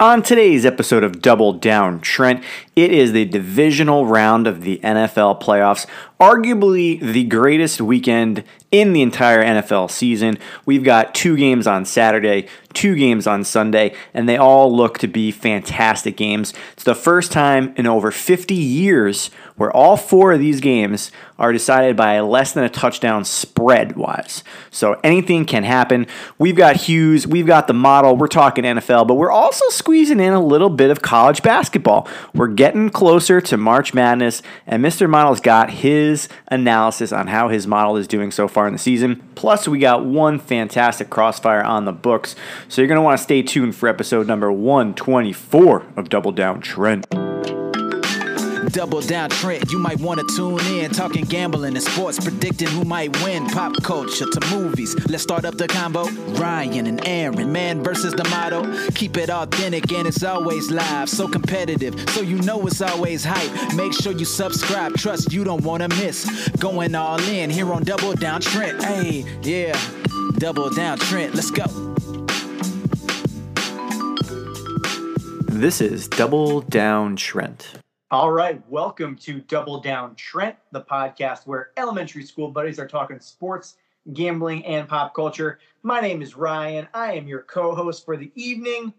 [0.00, 2.42] On today's episode of Double Down Trent,
[2.74, 5.86] it is the divisional round of the NFL playoffs,
[6.20, 10.38] arguably the greatest weekend in the entire NFL season.
[10.64, 15.08] We've got two games on Saturday, two games on Sunday, and they all look to
[15.08, 16.52] be fantastic games.
[16.74, 21.52] It's the first time in over 50 years where all four of these games are
[21.52, 24.44] decided by less than a touchdown spread wise.
[24.70, 26.06] So anything can happen.
[26.38, 30.32] We've got Hughes, we've got the model, we're talking NFL, but we're also squeezing in
[30.32, 32.08] a little bit of college basketball.
[32.34, 35.10] We're getting closer to March Madness, and Mr.
[35.10, 36.09] Model's got his
[36.48, 39.22] analysis on how his model is doing so far in the season.
[39.34, 42.34] Plus, we got one fantastic crossfire on the books.
[42.68, 46.60] So you're going to want to stay tuned for episode number 124 of Double Down
[46.60, 47.06] Trent.
[48.72, 50.90] Double down Trent, you might want to tune in.
[50.90, 53.46] Talking gambling and sports, predicting who might win.
[53.46, 54.94] Pop culture to movies.
[55.08, 56.08] Let's start up the combo.
[56.38, 58.90] Ryan and Aaron, man versus the motto.
[58.92, 61.08] Keep it authentic and it's always live.
[61.08, 63.74] So competitive, so you know it's always hype.
[63.74, 64.94] Make sure you subscribe.
[64.96, 66.48] Trust you don't want to miss.
[66.58, 68.82] Going all in here on Double Down Trent.
[68.82, 69.78] Hey, yeah.
[70.38, 71.34] Double down Trent.
[71.34, 71.64] Let's go.
[75.48, 77.74] This is Double Down Trent.
[78.12, 83.20] All right, welcome to Double Down Trent, the podcast where elementary school buddies are talking
[83.20, 83.76] sports,
[84.14, 85.60] gambling, and pop culture.
[85.84, 86.88] My name is Ryan.
[86.92, 88.92] I am your co-host for the evening.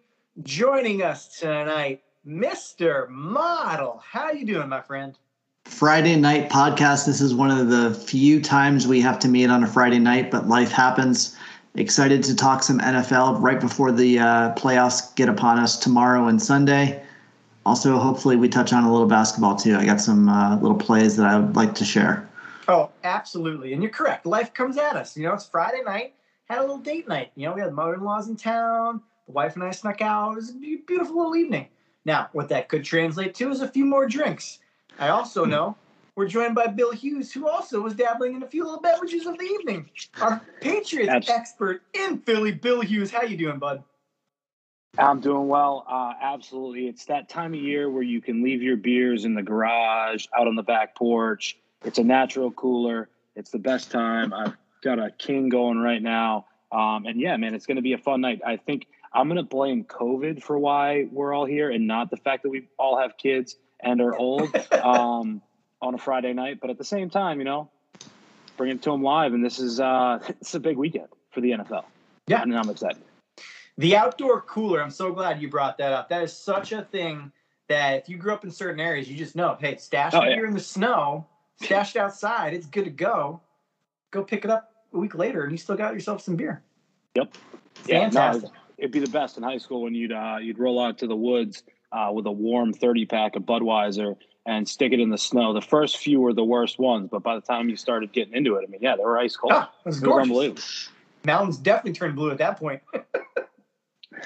[0.44, 3.10] Joining us tonight, Mr.
[3.10, 4.02] Model.
[4.02, 5.18] How you doing, my friend?
[5.66, 7.06] Friday night podcast.
[7.06, 10.32] This is one of the few times we have to meet on a Friday night,
[10.32, 11.36] but life happens.
[11.76, 16.42] Excited to talk some NFL right before the uh, playoffs get upon us tomorrow and
[16.42, 17.04] Sunday.
[17.66, 19.76] Also, hopefully, we touch on a little basketball too.
[19.76, 22.28] I got some uh, little plays that I would like to share.
[22.68, 23.74] Oh, absolutely.
[23.74, 24.26] And you're correct.
[24.26, 25.16] Life comes at us.
[25.16, 26.14] You know, it's Friday night.
[26.46, 27.32] Had a little date night.
[27.36, 29.02] You know, we had the mother-in-laws in town.
[29.28, 30.34] The wife and I snuck out.
[30.34, 31.68] It was a beautiful little evening.
[32.06, 34.60] Now, what that could translate to is a few more drinks.
[35.00, 35.76] I also know
[36.16, 39.38] we're joined by Bill Hughes, who also was dabbling in a few little beverages of
[39.38, 39.90] the evening.
[40.20, 41.34] Our Patriots Absolutely.
[41.34, 43.12] expert in Philly, Bill Hughes.
[43.12, 43.84] How you doing, bud?
[44.98, 45.86] I'm doing well.
[45.88, 46.88] Uh, absolutely.
[46.88, 50.48] It's that time of year where you can leave your beers in the garage, out
[50.48, 51.58] on the back porch.
[51.86, 53.10] It's a natural cooler.
[53.36, 54.34] It's the best time.
[54.34, 56.46] I've got a king going right now.
[56.72, 58.42] Um, and yeah, man, it's going to be a fun night.
[58.46, 62.18] I think I'm going to blame COVID for why we're all here and not the
[62.18, 64.54] fact that we all have kids and are old
[64.84, 65.42] um,
[65.82, 66.60] on a Friday night.
[66.62, 67.70] But at the same time, you know,
[68.58, 69.34] bring it to them live.
[69.34, 71.86] And this is uh, it's a big weekend for the NFL.
[72.28, 72.42] Yeah.
[72.42, 73.02] And I'm excited.
[73.78, 76.10] The outdoor cooler, I'm so glad you brought that up.
[76.10, 77.32] That is such a thing
[77.68, 80.30] that if you grew up in certain areas, you just know, hey, stash Oh, it
[80.30, 80.36] yeah.
[80.36, 81.26] here in the snow,
[81.62, 83.40] stash it outside, it's good to go.
[84.12, 86.62] Go pick it up a week later and you still got yourself some beer.
[87.16, 87.34] Yep.
[87.76, 88.44] Fantastic.
[88.44, 91.08] no, it'd be the best in high school when you'd uh, you'd roll out to
[91.08, 94.16] the woods uh, with a warm thirty pack of Budweiser
[94.46, 95.54] and stick it in the snow.
[95.54, 98.56] The first few were the worst ones, but by the time you started getting into
[98.56, 99.54] it, I mean, yeah, they were ice cold.
[99.56, 100.24] Ah, it was it was gorgeous.
[100.30, 100.62] unbelievable.
[101.26, 102.82] Mountains definitely turned blue at that point.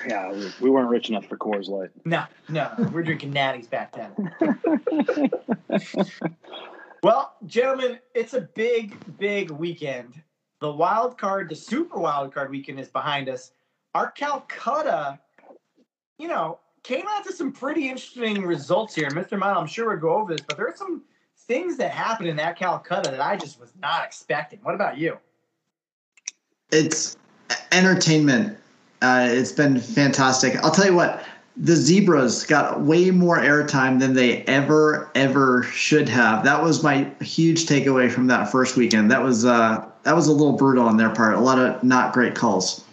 [0.08, 1.90] Yeah, we, we weren't rich enough for Coors Light.
[2.06, 4.32] no, no, we're drinking natties back then.
[7.06, 10.20] Well, gentlemen, it's a big, big weekend.
[10.60, 13.52] The wild card, the super wild card weekend is behind us.
[13.94, 15.20] Our Calcutta,
[16.18, 19.12] you know, came out to some pretty interesting results here.
[19.12, 19.38] Mr.
[19.38, 21.04] Mile, I'm sure we'll go over this, but there are some
[21.42, 24.58] things that happened in that Calcutta that I just was not expecting.
[24.64, 25.20] What about you?
[26.72, 27.18] It's
[27.72, 28.58] entertainment.
[29.06, 30.56] Uh, it's been fantastic.
[30.64, 31.24] I'll tell you what.
[31.58, 36.44] The zebras got way more airtime than they ever, ever should have.
[36.44, 39.10] That was my huge takeaway from that first weekend.
[39.10, 41.36] That was uh, that was a little brutal on their part.
[41.36, 42.84] A lot of not great calls.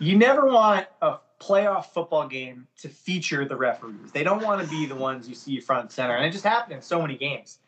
[0.00, 4.12] You never want a playoff football game to feature the referees.
[4.12, 6.14] They don't want to be the ones you see front and center.
[6.16, 7.58] And it just happened in so many games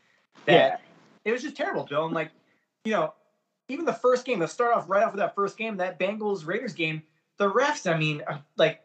[0.45, 0.77] that Yeah.
[1.25, 2.05] it was just terrible, Bill.
[2.05, 2.31] And like,
[2.85, 3.15] you know,
[3.69, 6.47] even the first game, let's start off right off with that first game, that Bengals
[6.47, 7.03] Raiders game,
[7.39, 8.81] the refs, I mean, uh, like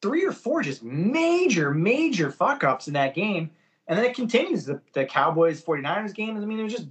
[0.00, 3.50] three or four just major, major fuck ups in that game.
[3.86, 6.36] And then it continues the, the Cowboys 49ers game.
[6.36, 6.88] I mean, it was just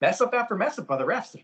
[0.00, 1.42] mess up after mess up by the refs.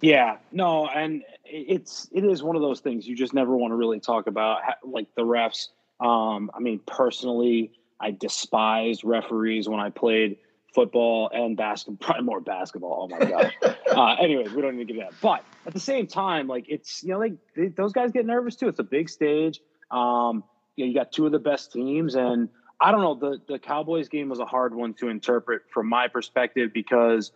[0.00, 3.76] Yeah, no, and it's it is one of those things you just never want to
[3.76, 5.68] really talk about, like the refs.
[6.00, 10.36] Um, I mean, personally, I despised referees when I played
[10.74, 13.08] football and basketball, probably more basketball.
[13.10, 13.54] Oh my gosh.
[13.90, 15.20] uh, anyways, we don't need to get that.
[15.20, 18.56] But at the same time, like it's you know, like they, those guys get nervous
[18.56, 18.68] too.
[18.68, 19.60] It's a big stage.
[19.90, 20.44] Um,
[20.76, 22.48] you know, you got two of the best teams, and
[22.80, 23.14] I don't know.
[23.14, 27.32] The the Cowboys game was a hard one to interpret from my perspective because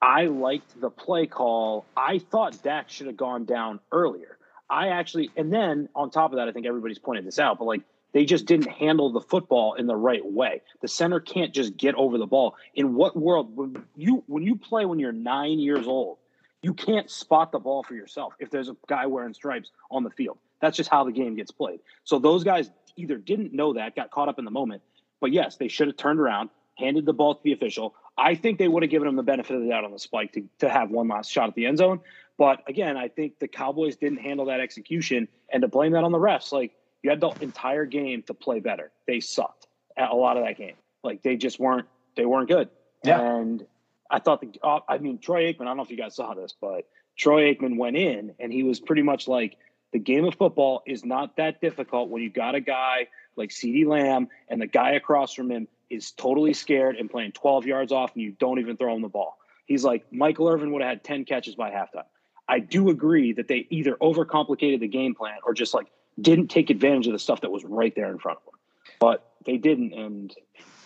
[0.00, 1.86] I liked the play call.
[1.96, 4.36] I thought Dak should have gone down earlier.
[4.68, 7.66] I actually, and then on top of that, I think everybody's pointed this out, but
[7.66, 7.82] like
[8.16, 10.62] They just didn't handle the football in the right way.
[10.80, 12.56] The center can't just get over the ball.
[12.74, 16.16] In what world when you when you play when you're nine years old,
[16.62, 20.08] you can't spot the ball for yourself if there's a guy wearing stripes on the
[20.08, 20.38] field.
[20.62, 21.80] That's just how the game gets played.
[22.04, 24.80] So those guys either didn't know that, got caught up in the moment,
[25.20, 26.48] but yes, they should have turned around,
[26.78, 27.94] handed the ball to the official.
[28.16, 30.32] I think they would have given him the benefit of the doubt on the spike
[30.32, 32.00] to, to have one last shot at the end zone.
[32.38, 36.12] But again, I think the Cowboys didn't handle that execution and to blame that on
[36.12, 36.72] the refs, like
[37.06, 38.90] you had the entire game to play better.
[39.06, 40.74] They sucked at a lot of that game.
[41.04, 41.86] Like they just weren't
[42.16, 42.68] they weren't good.
[43.04, 43.20] Yeah.
[43.20, 43.64] And
[44.10, 46.34] I thought the uh, I mean Troy Aikman, I don't know if you guys saw
[46.34, 49.56] this, but Troy Aikman went in and he was pretty much like
[49.92, 53.06] the game of football is not that difficult when you got a guy
[53.36, 57.66] like CeeDee Lamb and the guy across from him is totally scared and playing 12
[57.66, 59.38] yards off and you don't even throw him the ball.
[59.66, 62.06] He's like Michael Irvin would have had 10 catches by halftime.
[62.48, 65.86] I do agree that they either overcomplicated the game plan or just like
[66.20, 68.60] didn't take advantage of the stuff that was right there in front of them.
[68.98, 70.34] But they didn't, and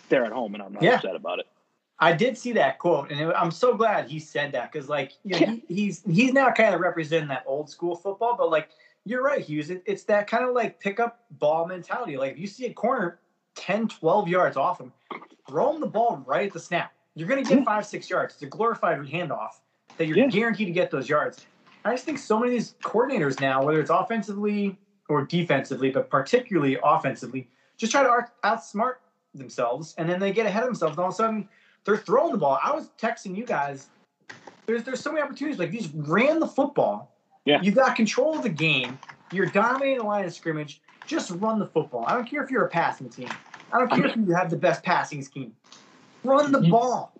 [0.09, 0.95] they're at home, and I'm not Yeah.
[0.95, 1.47] upset about it.
[1.99, 5.13] I did see that quote, and it, I'm so glad he said that because, like,
[5.23, 5.51] you know, Yeah.
[5.51, 8.35] he, he's he's now kind of representing that old school football.
[8.35, 8.69] But like,
[9.05, 9.69] you're right, Hughes.
[9.69, 12.17] It, it's that kind of like pickup ball mentality.
[12.17, 13.19] Like, if you see a corner
[13.55, 14.91] 10, 12 yards off him,
[15.47, 16.91] throw him the ball right at the snap.
[17.15, 18.33] You're going to get five, six yards.
[18.33, 19.59] It's a glorified handoff
[19.97, 21.45] that you're guaranteed to get those yards.
[21.83, 24.77] I just think so many of these coordinators now, whether it's offensively
[25.11, 28.95] or defensively, but particularly offensively, just try to outsmart
[29.35, 30.93] themselves, and then they get ahead of themselves.
[30.93, 31.49] And all of a sudden,
[31.83, 32.57] they're throwing the ball.
[32.63, 33.87] I was texting you guys.
[34.65, 35.59] There's there's so many opportunities.
[35.59, 37.13] Like you just ran the football.
[37.45, 37.61] Yeah.
[37.61, 38.97] You got control of the game.
[39.33, 40.81] You're dominating the line of scrimmage.
[41.07, 42.05] Just run the football.
[42.07, 43.29] I don't care if you're a passing team.
[43.73, 45.53] I don't care if you have the best passing scheme.
[46.23, 47.13] Run the You- ball.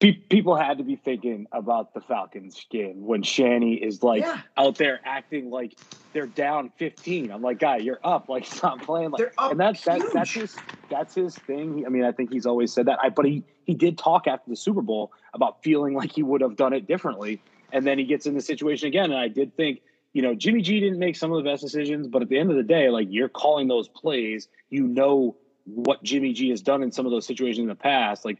[0.00, 4.40] Pe- people had to be thinking about the Falcons game when Shanny is like Yeah.
[4.56, 5.76] out there acting like
[6.12, 7.30] they're down 15.
[7.30, 8.28] I'm like, guy, you're up.
[8.30, 9.10] Like, stop playing.
[9.10, 10.56] Like, and that's that's that's his
[10.90, 11.84] that's his thing.
[11.86, 12.98] I mean, I think he's always said that.
[13.02, 16.40] I, but he he did talk after the Super Bowl about feeling like he would
[16.42, 17.42] have done it differently,
[17.72, 19.06] and then he gets in the situation again.
[19.10, 19.80] And I did think,
[20.12, 22.50] you know, Jimmy G didn't make some of the best decisions, but at the end
[22.50, 26.82] of the day, like you're calling those plays, you know what Jimmy G has done
[26.82, 28.24] in some of those situations in the past.
[28.24, 28.38] Like,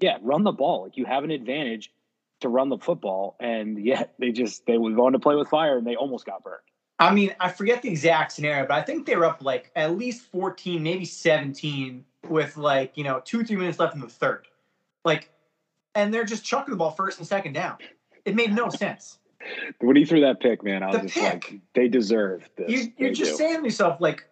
[0.00, 0.84] yeah, run the ball.
[0.84, 1.92] Like you have an advantage
[2.40, 5.78] to run the football, and yet they just they were going to play with fire,
[5.78, 6.60] and they almost got burned.
[6.98, 9.98] I mean, I forget the exact scenario, but I think they were up like at
[9.98, 14.46] least 14, maybe 17 with like, you know, two, three minutes left in the third.
[15.04, 15.28] Like,
[15.94, 17.76] and they're just chucking the ball first and second down.
[18.24, 19.18] It made no sense.
[19.80, 21.50] When he threw that pick, man, I was The just pick.
[21.52, 22.70] like, they deserve this.
[22.70, 23.36] You, you're They just do.
[23.36, 24.24] saying to yourself, like,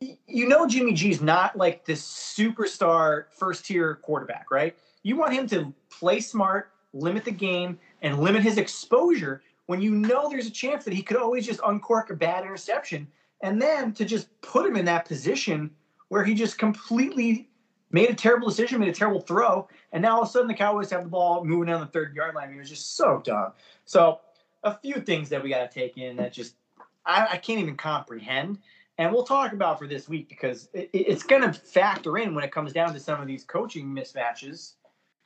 [0.00, 4.76] you know, Jimmy G's not like this superstar first tier quarterback, right?
[5.06, 9.92] You want him to play smart, limit the game, and limit his exposure when you
[9.92, 13.06] know there's a chance that he could always just uncork a bad interception.
[13.40, 15.70] And then to just put him in that position
[16.08, 17.48] where he just completely
[17.92, 20.54] made a terrible decision, made a terrible throw, and now all of a sudden the
[20.54, 22.50] Cowboys have the ball moving down the third yard line.
[22.50, 23.52] It was just so dumb.
[23.84, 24.18] So
[24.64, 26.56] a few things that we got to take in that just
[27.04, 28.58] I, I can't even comprehend.
[28.98, 32.34] And we'll talk about for this week because it, it- it's going to factor in
[32.34, 34.72] when it comes down to some of these coaching mismatches.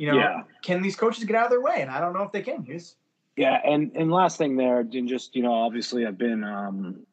[0.00, 0.42] You know, Yeah.
[0.62, 1.82] can these coaches get out of their way?
[1.82, 2.64] And I don't know if they can.
[2.64, 2.96] Hughes.
[3.36, 7.06] Yeah, and and last thing there, and just you know, obviously I've been um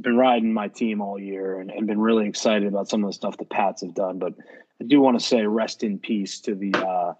[0.00, 3.14] been riding my team all year and, and been really excited about some of the
[3.14, 4.34] stuff the Pats have done, but
[4.80, 7.14] I do want to say rest in peace to the uh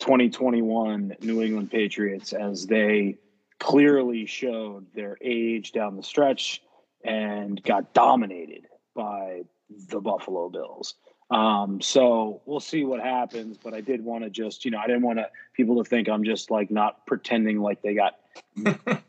[0.00, 3.16] 2021 New England Patriots as they
[3.60, 6.60] clearly showed their age down the stretch
[7.04, 8.66] and got dominated
[8.96, 9.42] by
[9.88, 10.94] the Buffalo Bills.
[11.30, 14.86] Um, so we'll see what happens, but I did want to just, you know, I
[14.86, 18.18] didn't want to people to think I'm just like not pretending like they got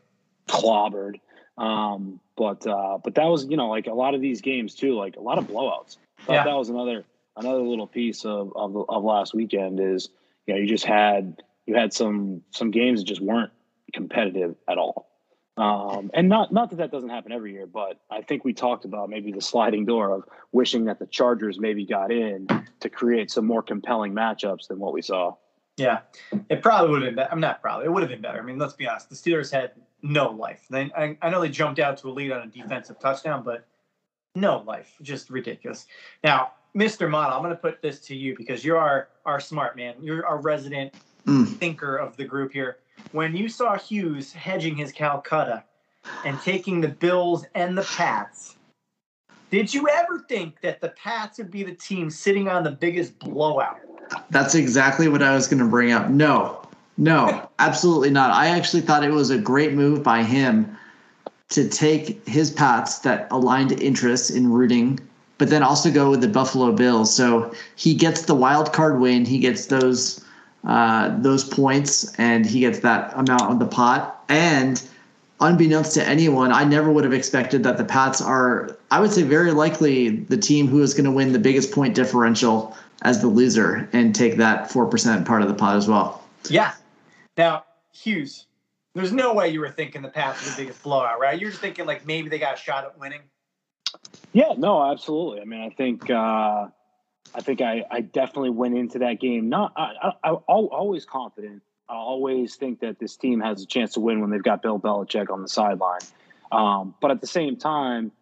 [0.48, 1.20] clobbered.
[1.56, 4.94] Um, but uh, but that was, you know, like a lot of these games too,
[4.94, 5.96] like a lot of blowouts.
[6.26, 6.44] Thought Yeah.
[6.44, 7.04] that was another
[7.36, 10.08] another little piece of of, the, of last weekend is
[10.46, 13.52] you know you just had you had some some games that just weren't
[13.92, 15.09] competitive at all.
[15.60, 18.86] Um, and not not that that doesn't happen every year, but I think we talked
[18.86, 22.46] about maybe the sliding door of wishing that the Chargers maybe got in
[22.80, 25.34] to create some more compelling matchups than what we saw.
[25.76, 26.00] Yeah,
[26.48, 27.32] it probably would have been better.
[27.32, 27.86] I'm not probably.
[27.86, 28.38] It would have been better.
[28.38, 29.10] I mean, let's be honest.
[29.10, 30.64] The Steelers had no life.
[30.70, 33.66] They, I, I know they jumped out to a lead on a defensive touchdown, but
[34.34, 34.94] no life.
[35.02, 35.86] Just ridiculous.
[36.24, 37.08] Now, Mr.
[37.08, 39.94] Model, I'm going to put this to you because you're our, our smart man.
[40.00, 40.94] You're our resident
[41.26, 41.46] Mm.
[41.58, 42.78] thinker of the group here.
[43.12, 45.64] When you saw Hughes hedging his Calcutta
[46.24, 48.56] and taking the Bills and the Pats,
[49.50, 53.18] did you ever think that the Pats would be the team sitting on the biggest
[53.18, 53.78] blowout?
[54.30, 56.08] That's exactly what I was going to bring up.
[56.08, 56.62] No,
[56.96, 58.30] no, absolutely not.
[58.30, 60.76] I actually thought it was a great move by him
[61.50, 64.98] to take his Pats that aligned interests in rooting
[65.40, 67.12] but then also go with the Buffalo Bills.
[67.12, 69.24] So he gets the wild card win.
[69.24, 70.22] He gets those
[70.64, 74.24] uh, those points, and he gets that amount on the pot.
[74.28, 74.82] And
[75.40, 79.22] unbeknownst to anyone, I never would have expected that the Pats are, I would say,
[79.22, 83.28] very likely the team who is going to win the biggest point differential as the
[83.28, 86.22] loser and take that 4% part of the pot as well.
[86.48, 86.74] Yeah.
[87.36, 88.46] Now, Hughes,
[88.94, 91.40] there's no way you were thinking the Pats were the biggest blowout, right?
[91.40, 93.22] You're just thinking like maybe they got a shot at winning.
[94.32, 95.40] Yeah, no, absolutely.
[95.40, 96.66] I mean, I think uh,
[97.34, 101.62] I think I, I definitely went into that game not I, I, I always confident.
[101.88, 104.78] I always think that this team has a chance to win when they've got Bill
[104.78, 106.00] Belichick on the sideline.
[106.52, 108.12] Um, but at the same time,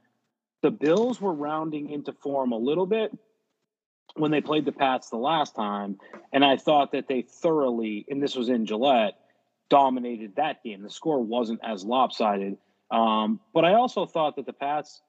[0.62, 3.16] the Bills were rounding into form a little bit
[4.14, 5.98] when they played the Pats the last time,
[6.32, 9.14] and I thought that they thoroughly, and this was in Gillette,
[9.68, 10.82] dominated that game.
[10.82, 12.56] The score wasn't as lopsided,
[12.90, 15.00] um, but I also thought that the Pats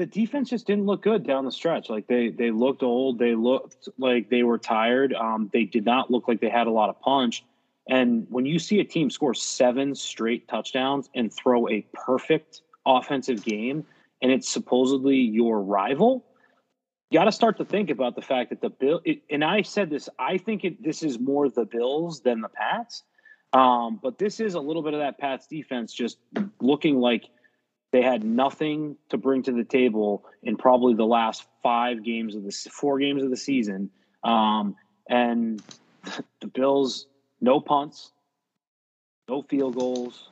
[0.00, 1.90] the defense just didn't look good down the stretch.
[1.90, 3.18] Like they they looked old.
[3.18, 5.12] They looked like they were tired.
[5.12, 7.44] Um, they did not look like they had a lot of punch.
[7.86, 13.44] And when you see a team score seven straight touchdowns and throw a perfect offensive
[13.44, 13.84] game,
[14.22, 16.24] and it's supposedly your rival,
[17.10, 19.02] you got to start to think about the fact that the bill.
[19.04, 20.08] It, and I said this.
[20.18, 23.02] I think it, this is more the Bills than the Pats.
[23.52, 26.16] Um, but this is a little bit of that Pats defense just
[26.58, 27.24] looking like
[27.92, 32.44] they had nothing to bring to the table in probably the last five games of
[32.44, 33.90] the four games of the season.
[34.22, 34.76] Um,
[35.08, 35.62] and
[36.40, 37.06] the Bills,
[37.40, 38.12] no punts,
[39.28, 40.30] no field goals,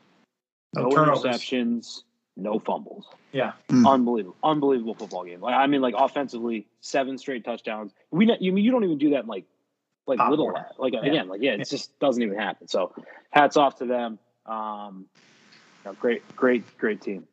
[0.74, 2.02] no, no interceptions,
[2.36, 3.06] no fumbles.
[3.32, 3.86] Yeah, mm.
[3.86, 5.40] unbelievable, unbelievable football game.
[5.40, 7.92] Like I mean, like offensively, seven straight touchdowns.
[8.10, 9.44] We you mean you don't even do that in like
[10.06, 11.04] like Pop little like yeah.
[11.04, 11.64] again like yeah, it yeah.
[11.64, 12.68] just doesn't even happen.
[12.68, 12.94] So
[13.30, 14.18] hats off to them.
[14.46, 15.06] Um,
[15.84, 17.26] you know, great, great, great team.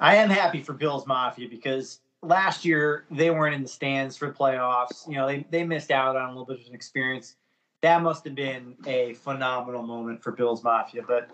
[0.00, 4.28] I am happy for Bills Mafia because last year they weren't in the stands for
[4.28, 5.06] the playoffs.
[5.08, 7.36] You know, they, they missed out on a little bit of an experience.
[7.82, 11.02] That must have been a phenomenal moment for Bills Mafia.
[11.06, 11.30] But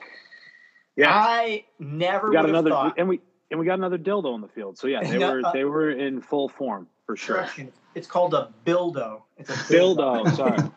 [0.96, 4.40] yeah, I never we got another thought, and we and we got another dildo on
[4.40, 4.76] the field.
[4.76, 7.48] So yeah, they were uh, they were in full form for sure.
[7.94, 9.22] It's called a bildo.
[9.38, 10.24] It's a bildo.
[10.24, 10.70] bildo sorry.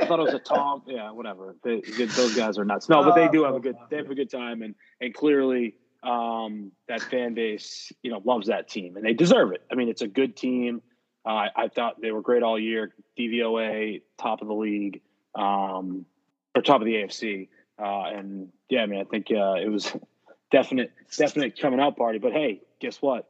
[0.00, 0.82] I thought it was a Tom.
[0.86, 1.54] Yeah, whatever.
[1.62, 2.88] They, those guys are nuts.
[2.88, 3.76] No, but they do have a good.
[3.90, 8.48] They have a good time, and and clearly um, that fan base, you know, loves
[8.48, 9.62] that team and they deserve it.
[9.70, 10.82] I mean, it's a good team.
[11.24, 12.94] Uh, I thought they were great all year.
[13.18, 15.02] DVOA, top of the league,
[15.34, 16.06] um,
[16.54, 17.48] or top of the AFC.
[17.78, 19.92] Uh, and yeah, I mean, I think uh, it was
[20.50, 22.18] definite, definite coming out party.
[22.18, 23.28] But hey, guess what?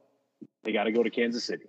[0.63, 1.65] They got to go to Kansas City.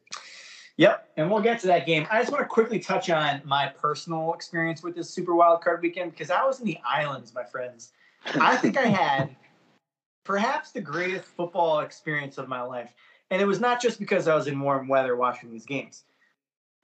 [0.77, 2.07] Yep, and we'll get to that game.
[2.11, 5.83] I just want to quickly touch on my personal experience with this Super Wild Card
[5.83, 7.93] weekend because I was in the islands, my friends.
[8.41, 9.37] I think I had
[10.25, 12.93] perhaps the greatest football experience of my life.
[13.31, 16.05] And it was not just because I was in warm weather watching these games.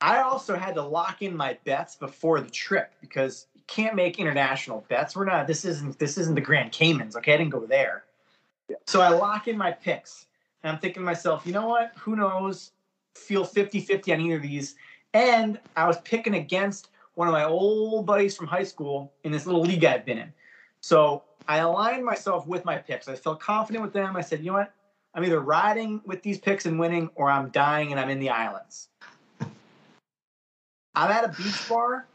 [0.00, 4.18] I also had to lock in my bets before the trip because you can't make
[4.18, 5.16] international bets.
[5.16, 7.34] We're not this isn't this isn't the Grand Caymans, okay?
[7.34, 8.04] I didn't go there.
[8.68, 8.76] Yeah.
[8.86, 10.26] So I lock in my picks.
[10.62, 11.92] And I'm thinking to myself, you know what?
[11.98, 12.72] Who knows?
[13.14, 14.74] Feel 50-50 on either of these.
[15.14, 19.46] And I was picking against one of my old buddies from high school in this
[19.46, 20.32] little league I've been in.
[20.80, 23.08] So I aligned myself with my picks.
[23.08, 24.16] I felt confident with them.
[24.16, 24.72] I said, you know what?
[25.14, 28.28] I'm either riding with these picks and winning, or I'm dying and I'm in the
[28.28, 28.88] islands.
[30.94, 32.06] I'm at a beach bar,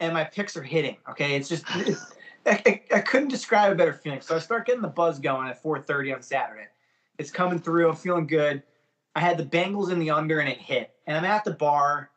[0.00, 0.96] and my picks are hitting.
[1.08, 2.14] Okay, it's just it's,
[2.46, 4.20] I, I, couldn't describe a better feeling.
[4.20, 6.66] So I start getting the buzz going at 4:30 on Saturday.
[7.18, 7.88] It's coming through.
[7.88, 8.62] I'm feeling good.
[9.14, 10.90] I had the Bengals in the under, and it hit.
[11.06, 12.10] And I'm at the bar.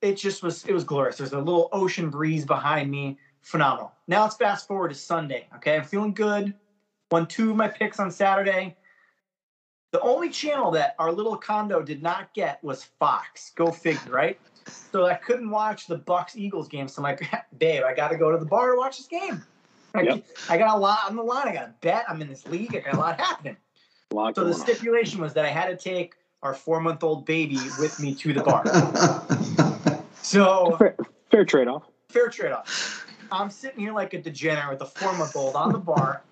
[0.00, 0.64] It just was.
[0.64, 1.16] It was glorious.
[1.16, 3.92] There's a little ocean breeze behind me phenomenal.
[4.08, 5.46] Now let's fast forward to Sunday.
[5.56, 6.54] Okay, I'm feeling good.
[7.10, 8.76] Won two of my picks on Saturday.
[9.92, 13.52] The only channel that our little condo did not get was Fox.
[13.54, 14.40] Go figure, right?
[14.66, 16.88] So I couldn't watch the Bucs Eagles game.
[16.88, 17.22] So I'm like,
[17.58, 19.42] babe, I got to go to the bar to watch this game.
[19.96, 20.26] Yep.
[20.48, 21.46] I, got a lot on the line.
[21.46, 22.04] I got a bet.
[22.08, 22.74] I'm in this league.
[22.74, 23.56] I got a lot happening.
[24.10, 27.24] A lot so the stipulation was that I had to take our four month old
[27.26, 28.64] baby with me to the bar.
[30.22, 30.96] so fair,
[31.30, 31.84] fair trade off.
[32.08, 33.03] Fair trade off.
[33.34, 36.22] I'm sitting here like a degenerate with a four month old on the bar,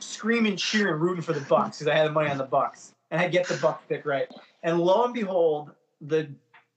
[0.00, 3.20] screaming, cheering, rooting for the Bucs because I had the money on the Bucs, and
[3.20, 4.28] I get the Bucs pick right.
[4.62, 6.28] And lo and behold, the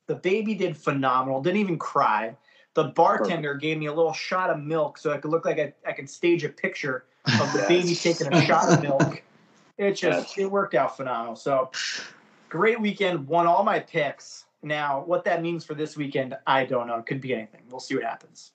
[0.07, 1.41] the baby did phenomenal.
[1.41, 2.35] Didn't even cry.
[2.75, 3.61] The bartender Perfect.
[3.61, 6.09] gave me a little shot of milk so I could look like I, I could
[6.09, 7.67] stage a picture of the yes.
[7.67, 9.23] baby taking a shot of milk.
[9.77, 10.45] It just yes.
[10.45, 11.35] it worked out phenomenal.
[11.35, 11.71] So
[12.47, 13.27] great weekend.
[13.27, 14.45] Won all my picks.
[14.61, 16.97] Now, what that means for this weekend, I don't know.
[16.97, 17.61] It could be anything.
[17.69, 18.51] We'll see what happens.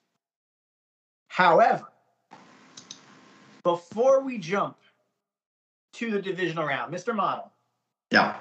[1.28, 1.86] However,
[3.64, 4.76] before we jump
[5.94, 7.14] to the divisional round, Mr.
[7.14, 7.50] Model.
[8.10, 8.36] Yeah.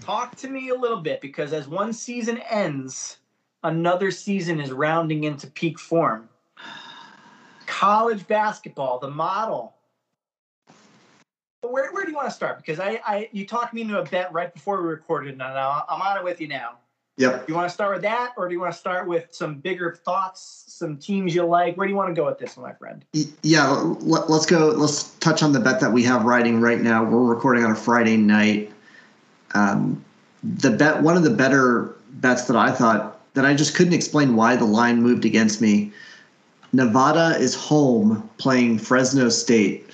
[0.00, 3.18] talk to me a little bit because as one season ends,
[3.62, 6.28] another season is rounding into peak form.
[7.66, 9.74] College basketball, the model.
[11.62, 12.58] But where, where do you want to start?
[12.58, 16.00] Because I, I you talked me into a bet right before we recorded, and I'm
[16.02, 16.78] on it with you now.
[17.20, 17.50] Yep.
[17.50, 19.92] You want to start with that, or do you want to start with some bigger
[20.06, 21.76] thoughts, some teams you like?
[21.76, 23.04] Where do you want to go with this, my friend?
[23.42, 23.68] Yeah,
[24.00, 24.68] let, us go.
[24.68, 27.04] Let's touch on the bet that we have riding right now.
[27.04, 28.72] We're recording on a Friday night.
[29.52, 30.02] Um,
[30.42, 34.34] the bet, one of the better bets that I thought that I just couldn't explain
[34.34, 35.92] why the line moved against me.
[36.72, 39.90] Nevada is home playing Fresno State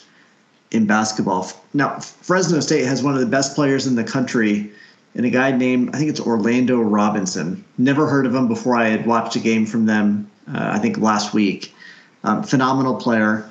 [0.71, 1.51] in basketball.
[1.75, 4.71] Now, Fresno State has one of the best players in the country,
[5.17, 7.65] and a guy named I think it's Orlando Robinson.
[7.79, 8.77] Never heard of him before.
[8.77, 10.31] I had watched a game from them.
[10.47, 11.75] Uh, I think last week.
[12.23, 13.51] Um, phenomenal player.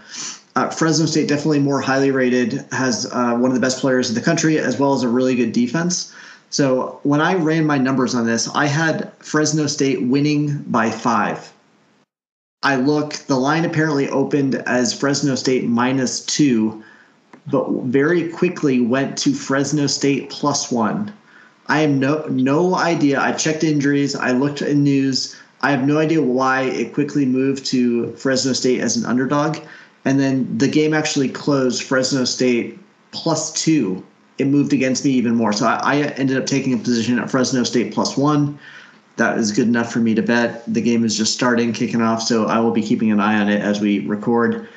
[0.55, 4.15] Uh, Fresno State definitely more highly rated, has uh, one of the best players in
[4.15, 6.13] the country, as well as a really good defense.
[6.49, 11.51] So when I ran my numbers on this, I had Fresno State winning by five.
[12.63, 16.83] I look, the line apparently opened as Fresno State minus two,
[17.47, 21.13] but very quickly went to Fresno State plus one.
[21.67, 23.19] I have no no idea.
[23.19, 24.15] I checked injuries.
[24.15, 25.35] I looked in news.
[25.61, 29.57] I have no idea why it quickly moved to Fresno State as an underdog.
[30.03, 32.77] And then the game actually closed Fresno State
[33.11, 34.05] plus two.
[34.37, 35.53] It moved against me even more.
[35.53, 38.59] So I, I ended up taking a position at Fresno State plus one.
[39.15, 40.71] That is good enough for me to bet.
[40.71, 42.21] The game is just starting, kicking off.
[42.21, 44.67] So I will be keeping an eye on it as we record.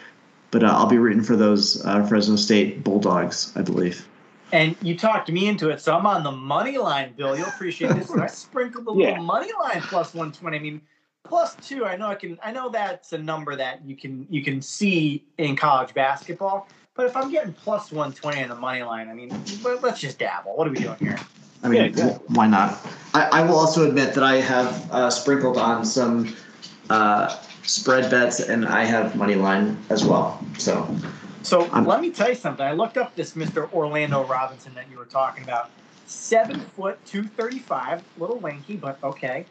[0.50, 4.07] But uh, I'll be rooting for those uh, Fresno State Bulldogs, I believe.
[4.52, 7.36] And you talked me into it, so I'm on the money line, Bill.
[7.36, 8.10] You'll appreciate this.
[8.14, 10.56] I sprinkled a little money line plus 120.
[10.56, 10.80] I mean,
[11.24, 11.84] plus two.
[11.84, 12.38] I know I can.
[12.42, 16.68] I know that's a number that you can you can see in college basketball.
[16.94, 19.30] But if I'm getting plus 120 on the money line, I mean,
[19.62, 20.56] let's just dabble.
[20.56, 21.16] What are we doing here?
[21.62, 22.78] I mean, yeah, why not?
[23.14, 26.36] I, I, will also admit that I have uh, sprinkled on some
[26.90, 30.44] uh, spread bets, and I have money line as well.
[30.56, 30.92] So
[31.42, 32.64] so I'm, let me tell you something.
[32.64, 33.72] I looked up this Mr.
[33.72, 35.70] Orlando Robinson that you were talking about.
[36.06, 39.44] Seven foot, two thirty five, little lanky, but okay.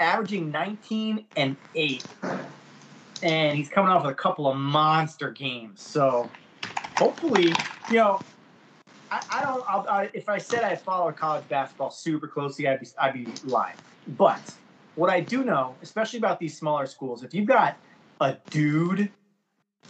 [0.00, 2.04] Averaging nineteen and eight,
[3.22, 5.80] and he's coming off with a couple of monster games.
[5.80, 6.28] So
[6.96, 7.52] hopefully,
[7.90, 8.20] you know,
[9.10, 9.64] I, I don't.
[9.68, 13.26] I'll, I, if I said I follow college basketball super closely, I'd be I'd be
[13.44, 13.76] lying.
[14.08, 14.40] But
[14.96, 17.76] what I do know, especially about these smaller schools, if you've got
[18.20, 19.10] a dude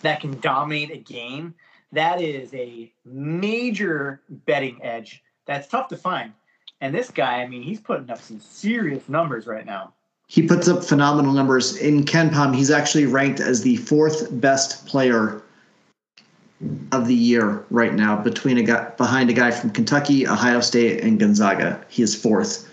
[0.01, 1.55] that can dominate a game,
[1.93, 6.33] that is a major betting edge that's tough to find.
[6.81, 9.93] And this guy, I mean, he's putting up some serious numbers right now.
[10.29, 11.77] He puts up phenomenal numbers.
[11.77, 15.43] In KenPom, he's actually ranked as the fourth best player
[16.93, 21.03] of the year right now between a guy behind a guy from Kentucky, Ohio State,
[21.03, 21.85] and Gonzaga.
[21.89, 22.70] He is fourth.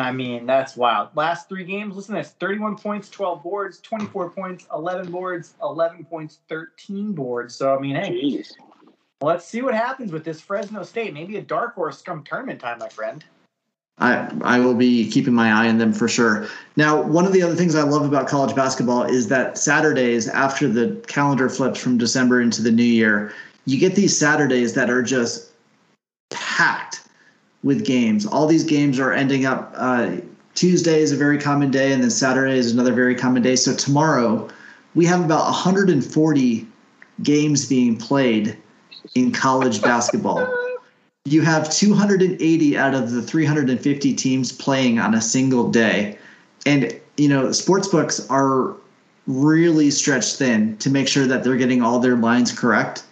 [0.00, 1.10] I mean, that's wild.
[1.14, 6.04] Last three games, listen to this 31 points, 12 boards, 24 points, 11 boards, 11
[6.04, 7.54] points, 13 boards.
[7.54, 8.52] So, I mean, hey, Jeez.
[9.20, 11.14] let's see what happens with this Fresno State.
[11.14, 13.24] Maybe a dark horse come tournament time, my friend.
[13.98, 16.48] I, I will be keeping my eye on them for sure.
[16.76, 20.68] Now, one of the other things I love about college basketball is that Saturdays, after
[20.68, 23.34] the calendar flips from December into the new year,
[23.66, 25.50] you get these Saturdays that are just
[26.30, 27.02] packed
[27.62, 28.26] with games.
[28.26, 29.72] All these games are ending up.
[29.76, 30.16] Uh,
[30.54, 33.56] Tuesday is a very common day, and then Saturday is another very common day.
[33.56, 34.48] So tomorrow,
[34.94, 36.66] we have about 140
[37.22, 38.56] games being played
[39.14, 40.46] in college basketball.
[41.26, 46.18] You have 280 out of the 350 teams playing on a single day.
[46.66, 48.74] And, you know, sports books are
[49.26, 53.04] really stretched thin to make sure that they're getting all their lines correct.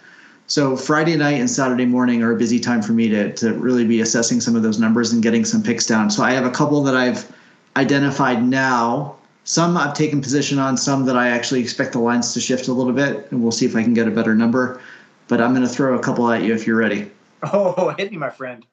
[0.49, 3.85] So Friday night and Saturday morning are a busy time for me to to really
[3.85, 6.09] be assessing some of those numbers and getting some picks down.
[6.09, 7.31] So I have a couple that I've
[7.77, 9.15] identified now.
[9.43, 12.73] Some I've taken position on, some that I actually expect the lines to shift a
[12.73, 14.81] little bit, and we'll see if I can get a better number.
[15.27, 17.11] But I'm going to throw a couple at you if you're ready.
[17.43, 18.65] Oh, hit me, my friend.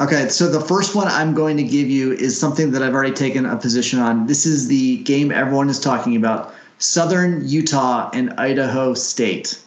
[0.00, 3.14] Okay, so the first one I'm going to give you is something that I've already
[3.14, 4.26] taken a position on.
[4.26, 9.61] This is the game everyone is talking about Southern Utah and Idaho State.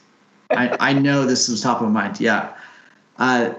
[0.56, 2.20] I, I know this is top of mind.
[2.20, 2.54] Yeah.
[3.18, 3.54] Uh,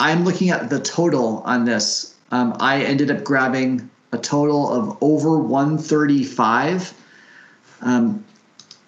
[0.00, 2.16] I'm looking at the total on this.
[2.30, 6.94] Um, I ended up grabbing a total of over 135.
[7.82, 8.24] Um,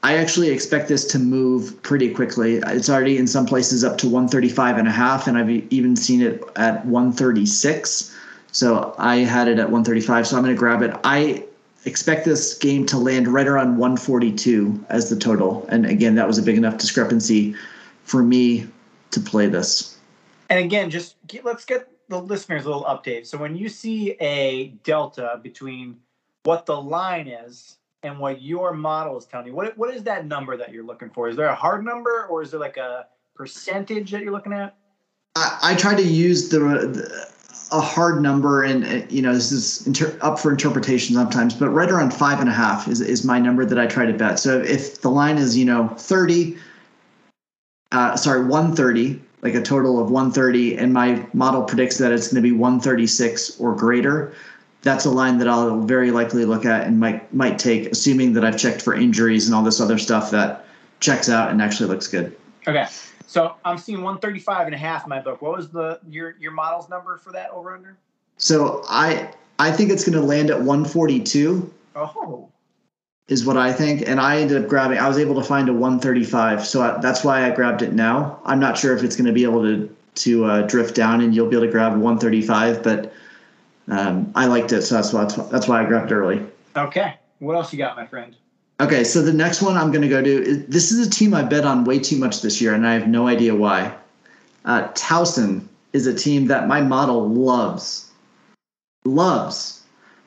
[0.02, 2.56] I actually expect this to move pretty quickly.
[2.56, 6.20] It's already in some places up to 135 and a half, and I've even seen
[6.20, 8.14] it at 136.
[8.52, 10.94] So I had it at 135, so I'm going to grab it.
[11.04, 11.44] I
[11.84, 15.66] expect this game to land right around 142 as the total.
[15.68, 17.54] And again, that was a big enough discrepancy
[18.04, 18.66] for me
[19.10, 19.98] to play this.
[20.50, 23.26] And again, just get, let's get the listeners a little update.
[23.26, 25.96] So when you see a delta between
[26.44, 30.26] what the line is and what your model is telling you, what what is that
[30.26, 31.28] number that you're looking for?
[31.28, 34.76] Is there a hard number or is there like a percentage that you're looking at?
[35.36, 37.28] I, I try to use the, the
[37.74, 41.68] a hard number, and uh, you know this is inter- up for interpretation sometimes, but
[41.70, 44.38] right around five and a half is is my number that I try to bet.
[44.38, 46.56] So if the line is you know thirty,
[47.90, 52.12] uh, sorry one thirty, like a total of one thirty, and my model predicts that
[52.12, 54.32] it's going to be one thirty six or greater.
[54.82, 58.44] That's a line that I'll very likely look at and might might take, assuming that
[58.44, 60.66] I've checked for injuries and all this other stuff that
[61.00, 62.36] checks out and actually looks good.
[62.68, 62.86] Okay.
[63.26, 65.42] So I'm seeing 135 and a half in my book.
[65.42, 67.96] What was the your your model's number for that over under?
[68.36, 71.72] So I I think it's going to land at 142.
[71.96, 72.48] Oh.
[73.28, 74.98] Is what I think, and I ended up grabbing.
[74.98, 78.38] I was able to find a 135, so I, that's why I grabbed it now.
[78.44, 81.34] I'm not sure if it's going to be able to to uh, drift down, and
[81.34, 83.14] you'll be able to grab 135, but
[83.88, 86.44] um, I liked it, so that's why that's why I grabbed early.
[86.76, 87.14] Okay.
[87.38, 88.36] What else you got, my friend?
[88.80, 90.64] Okay, so the next one I'm going to go to.
[90.68, 93.06] This is a team I bet on way too much this year, and I have
[93.06, 93.94] no idea why.
[94.64, 98.10] Uh, Towson is a team that my model loves,
[99.04, 99.82] loves.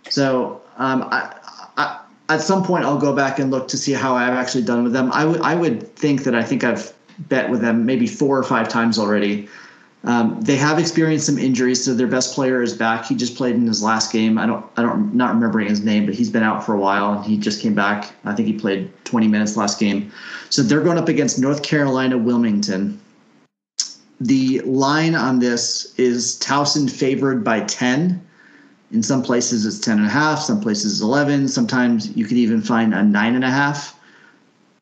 [0.10, 1.36] So um, I,
[1.76, 4.84] I, at some point I'll go back and look to see how I've actually done
[4.84, 5.12] with them.
[5.12, 8.44] I would I would think that I think I've bet with them maybe four or
[8.44, 9.50] five times already.
[10.04, 13.06] Um, they have experienced some injuries, so their best player is back.
[13.06, 14.38] He just played in his last game.
[14.38, 17.14] I don't, I don't, not remembering his name, but he's been out for a while,
[17.14, 18.14] and he just came back.
[18.24, 20.12] I think he played 20 minutes last game.
[20.50, 23.00] So they're going up against North Carolina Wilmington.
[24.22, 28.22] The line on this is Towson favored by 10.
[28.92, 31.50] In some places it's 10 and a half, some places 11.
[31.50, 34.00] Sometimes you could even find a nine and a half.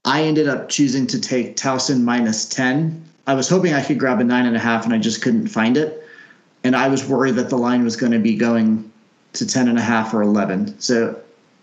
[0.06, 4.19] I ended up choosing to take Towson minus 10 I was hoping I could grab
[4.19, 6.03] a nine and a half, and I just couldn't find it.
[6.63, 8.91] And I was worried that the line was going to be going
[9.33, 10.79] to ten and a half or eleven.
[10.79, 11.19] So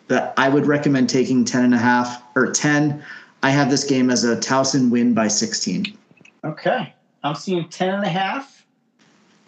[0.08, 3.02] that I would recommend taking ten and a half or ten.
[3.42, 5.96] I have this game as a Towson win by sixteen.
[6.44, 6.92] Okay,
[7.24, 8.66] I'm seeing ten and a half,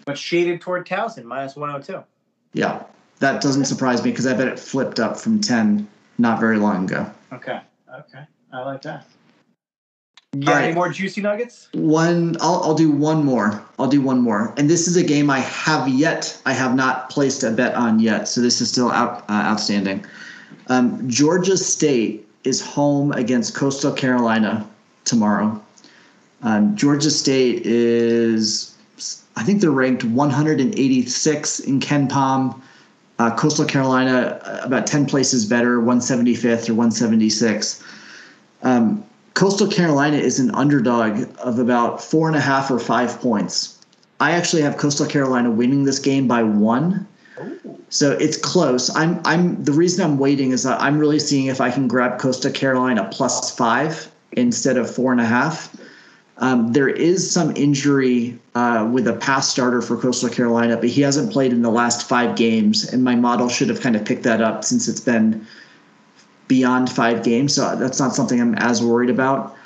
[0.05, 2.05] but shaded toward Towson minus one hundred oh two.
[2.53, 2.85] Yeah,
[3.18, 6.85] that doesn't surprise me because I bet it flipped up from ten not very long
[6.85, 7.11] ago.
[7.33, 7.61] Okay,
[7.98, 9.07] okay, I like that.
[10.37, 10.64] Yeah, right.
[10.64, 11.68] any more juicy nuggets?
[11.73, 13.62] One, I'll, I'll do one more.
[13.79, 14.53] I'll do one more.
[14.57, 18.01] And this is a game I have yet, I have not placed a bet on
[18.01, 18.27] yet.
[18.27, 20.05] So this is still out, uh, outstanding.
[20.68, 24.68] Um, Georgia State is home against Coastal Carolina
[25.05, 25.62] tomorrow.
[26.42, 28.75] Um, Georgia State is,
[29.37, 32.61] I think they're ranked 186 in KenPom.
[33.18, 37.83] Uh, Coastal Carolina, uh, about 10 places better, 175th or 176.
[38.62, 43.79] Um, Coastal Carolina is an underdog of about four and a half or five points.
[44.20, 47.07] I actually have Coastal Carolina winning this game by one.
[47.88, 48.94] So it's close.
[48.94, 52.20] I'm I'm the reason I'm waiting is that I'm really seeing if I can grab
[52.20, 55.77] Coastal Carolina plus five instead of four and a half.
[56.38, 61.01] Um, there is some injury uh, with a pass starter for Coastal Carolina, but he
[61.01, 64.25] hasn't played in the last five games, and my model should have kind of picked
[64.25, 65.47] that up since it's been
[66.48, 69.57] beyond five games, so that's not something I'm as worried about.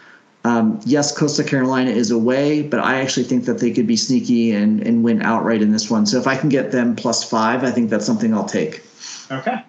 [0.44, 4.52] Um, yes, Coastal Carolina is away, but I actually think that they could be sneaky
[4.52, 6.06] and, and win outright in this one.
[6.06, 8.82] So if I can get them plus five, I think that's something I'll take.
[9.30, 9.62] Okay.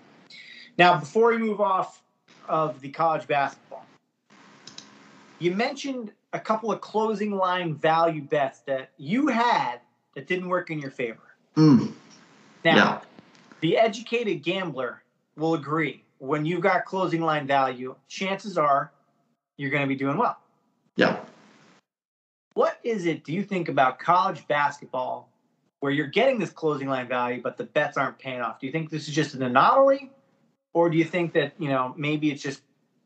[0.77, 2.01] Now, before we move off
[2.47, 3.85] of the college basketball,
[5.39, 9.79] you mentioned a couple of closing line value bets that you had
[10.15, 11.35] that didn't work in your favor.
[11.55, 11.91] Mm.
[12.63, 13.01] Now, yeah.
[13.61, 15.01] the educated gambler
[15.35, 18.91] will agree when you've got closing line value, chances are
[19.57, 20.37] you're going to be doing well.
[20.95, 21.19] Yeah.
[22.53, 25.29] What is it do you think about college basketball
[25.79, 28.59] where you're getting this closing line value, but the bets aren't paying off?
[28.59, 30.11] Do you think this is just an anomaly?
[30.73, 32.61] Or do you think that, you know, maybe it's just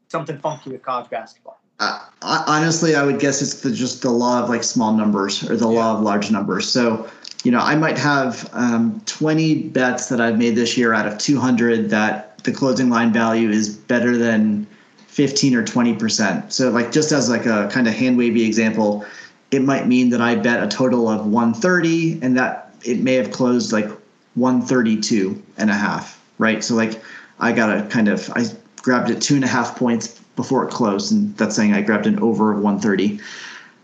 [0.10, 1.60] something funky with college basketball?
[1.80, 5.56] Uh, honestly, I would guess it's the, just the law of like small numbers or
[5.56, 5.80] the yeah.
[5.80, 6.67] law of large numbers.
[6.67, 7.10] So,
[7.43, 11.17] you know, I might have um, 20 bets that I've made this year out of
[11.17, 14.67] 200 that the closing line value is better than
[15.08, 16.53] 15 or 20 percent.
[16.53, 19.06] So like just as like a kind of hand wavy example,
[19.51, 23.32] it might mean that I bet a total of 130 and that it may have
[23.32, 23.89] closed like
[24.36, 26.63] 132 and a half, right?
[26.63, 27.01] So like
[27.39, 28.45] I got a kind of I
[28.77, 32.08] grabbed it two and a half points before it closed, and that's saying I grabbed
[32.08, 33.19] an over of 130.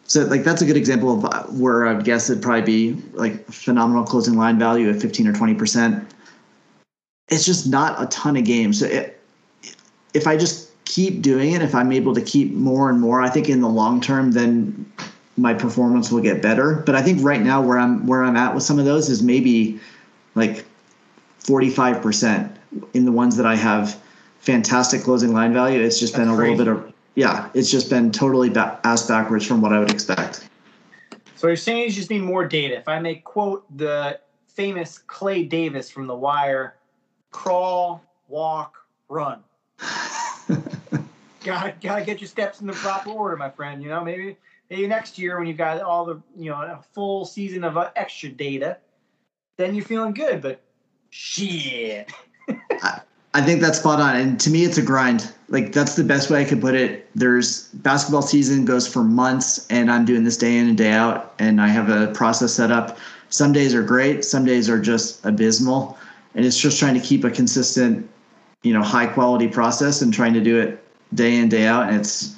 [0.05, 3.45] So like that's a good example of uh, where I'd guess it'd probably be like
[3.45, 6.07] phenomenal closing line value of 15 or 20 percent
[7.29, 8.79] it's just not a ton of games.
[8.79, 9.21] So it,
[10.13, 13.29] if I just keep doing it, if I'm able to keep more and more, I
[13.29, 14.91] think in the long term, then
[15.37, 16.83] my performance will get better.
[16.85, 19.21] But I think right now where I'm where I'm at with some of those is
[19.21, 19.79] maybe
[20.35, 20.65] like
[21.43, 22.51] 45%
[22.93, 23.99] in the ones that I have
[24.39, 25.79] fantastic closing line value.
[25.79, 26.57] It's just That's been a crazy.
[26.57, 29.91] little bit of yeah, it's just been totally ba- ass backwards from what I would
[29.91, 30.47] expect.
[31.35, 32.77] So you're saying you just need more data.
[32.77, 36.75] If I may quote the famous Clay Davis from The Wire,
[37.31, 39.43] crawl, walk, run.
[41.43, 43.81] gotta gotta get your steps in the proper order, my friend.
[43.81, 44.37] You know, maybe
[44.69, 47.91] maybe next year when you've got all the you know a full season of uh,
[47.95, 48.77] extra data,
[49.57, 50.41] then you're feeling good.
[50.41, 50.61] But
[51.09, 52.11] shit,
[53.33, 54.15] I think that's spot on.
[54.15, 55.31] And to me, it's a grind.
[55.49, 57.09] Like that's the best way I could put it.
[57.15, 61.33] There's basketball season goes for months, and I'm doing this day in and day out,
[61.39, 62.97] and I have a process set up.
[63.29, 65.97] Some days are great, some days are just abysmal,
[66.35, 68.09] and it's just trying to keep a consistent,
[68.63, 71.89] you know, high quality process and trying to do it day in day out.
[71.89, 72.35] And it's,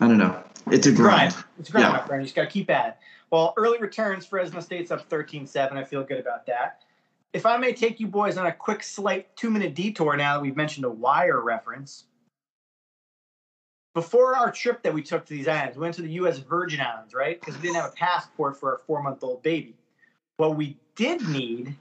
[0.00, 1.32] I don't know, it's a grind.
[1.32, 1.44] grind.
[1.58, 1.92] It's a grind, Yeah.
[1.92, 2.22] my friend.
[2.22, 2.96] You just gotta keep at it.
[3.30, 5.72] Well, early returns, Fresno State's up 13-7.
[5.76, 6.82] I feel good about that.
[7.34, 10.56] If I may take you boys on a quick, slight two-minute detour now that we've
[10.56, 12.04] mentioned a wire reference.
[13.94, 16.38] Before our trip that we took to these islands, we went to the U.S.
[16.38, 17.38] Virgin Islands, right?
[17.38, 19.74] Because we didn't have a passport for our four-month-old baby.
[20.36, 21.74] What we did need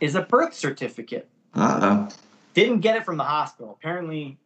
[0.00, 1.28] is a birth certificate.
[1.54, 2.08] Uh oh.
[2.54, 3.76] Didn't get it from the hospital.
[3.80, 4.38] Apparently,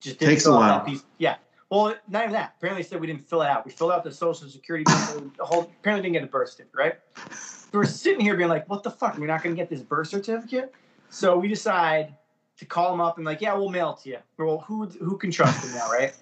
[0.00, 0.78] just didn't Takes a fill out while.
[0.78, 1.02] that piece.
[1.18, 1.36] Yeah.
[1.70, 2.54] Well, not even that.
[2.58, 3.64] Apparently, said we didn't fill it out.
[3.64, 4.84] We filled out the social security.
[4.88, 6.94] number, the whole apparently didn't get a birth certificate, right?
[7.32, 9.16] So we're sitting here being like, "What the fuck?
[9.18, 10.74] We're not going to get this birth certificate."
[11.10, 12.14] So we decide
[12.58, 15.16] to call them up and like, "Yeah, we'll mail it to you." Well, who who
[15.16, 16.14] can trust them now, right?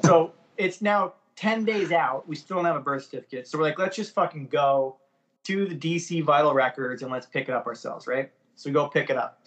[0.04, 2.26] so it's now ten days out.
[2.26, 3.46] We still don't have a birth certificate.
[3.46, 4.96] So we're like, let's just fucking go
[5.44, 8.30] to the DC Vital Records and let's pick it up ourselves, right?
[8.56, 9.40] So we go pick it up.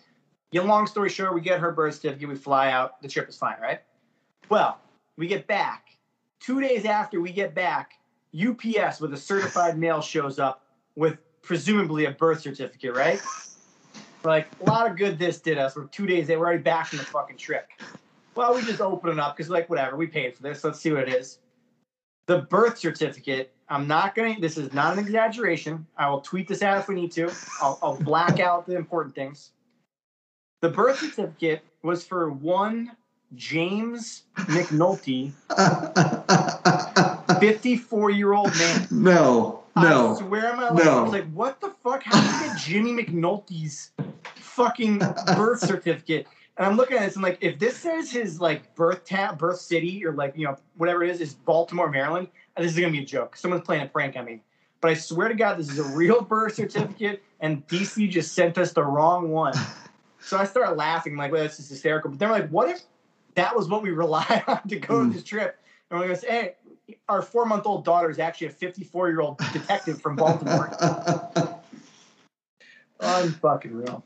[0.51, 3.35] Get long story short, we get her birth certificate, we fly out, the trip is
[3.35, 3.81] fine, right?
[4.49, 4.79] Well,
[5.17, 5.89] we get back.
[6.39, 7.93] Two days after we get back,
[8.33, 10.63] UPS with a certified mail shows up
[10.95, 13.21] with presumably a birth certificate, right?
[14.23, 15.75] Like, a lot of good this did us.
[15.75, 17.67] We're two days they we're already back from the fucking trip.
[18.35, 20.63] Well, we just open it up because, like, whatever, we paid for this.
[20.63, 21.39] Let's see what it is.
[22.27, 25.87] The birth certificate, I'm not going to, this is not an exaggeration.
[25.97, 27.31] I will tweet this out if we need to.
[27.61, 29.51] I'll, I'll black out the important things.
[30.61, 32.91] The birth certificate was for one
[33.35, 35.31] James McNulty,
[37.39, 38.87] 54 year old man.
[38.89, 40.15] no, I no.
[40.15, 42.03] swear on my life, I was like, what the fuck?
[42.03, 43.91] How did you get Jimmy McNulty's
[44.35, 46.27] fucking birth certificate?
[46.57, 49.59] And I'm looking at this and like, if this says his like birth tab, birth
[49.59, 53.03] city, or like you know whatever it is, is Baltimore, Maryland, this is gonna be
[53.03, 53.35] a joke.
[53.35, 54.41] Someone's playing a prank on me.
[54.81, 58.57] But I swear to God, this is a real birth certificate, and DC just sent
[58.57, 59.53] us the wrong one.
[60.19, 62.09] So I started laughing, like, well, this is hysterical.
[62.09, 62.81] But then they're like, what if
[63.35, 65.27] that was what we relied on to go on this hmm.
[65.27, 65.59] trip?
[65.89, 66.55] And we're gonna say,
[66.87, 70.69] hey, our four month old daughter is actually a 54 year old detective from Baltimore.
[72.99, 74.03] Unfucking real.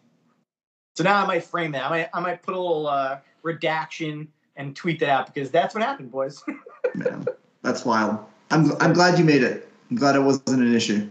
[0.95, 1.85] So now I might frame that.
[1.85, 4.27] I might I might put a little uh, redaction
[4.57, 6.43] and tweet that out because that's what happened, boys.
[6.95, 7.25] Man,
[7.61, 8.19] that's wild.
[8.49, 9.69] I'm I'm glad you made it.
[9.89, 11.09] I'm glad it wasn't an issue.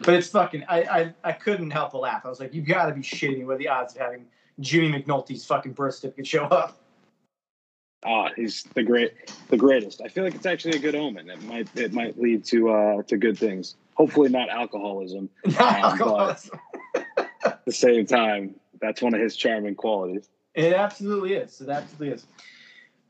[0.00, 0.64] but it's fucking.
[0.68, 2.22] I, I I couldn't help but laugh.
[2.24, 3.44] I was like, you've got to be shitting me.
[3.44, 4.24] What are the odds of having
[4.60, 6.78] Jimmy McNulty's fucking birth certificate show up?
[8.06, 9.12] Ah, he's the great,
[9.48, 10.02] the greatest.
[10.04, 11.30] I feel like it's actually a good omen.
[11.30, 13.76] It might, it might lead to uh, to good things.
[13.94, 15.30] Hopefully, not alcoholism.
[15.46, 16.60] Not Um, alcoholism.
[17.44, 18.54] At the same time,
[18.84, 20.28] that's one of his charming qualities.
[20.54, 21.60] It absolutely is.
[21.60, 22.26] It absolutely is.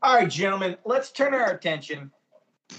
[0.01, 2.11] All right, gentlemen, let's turn our attention.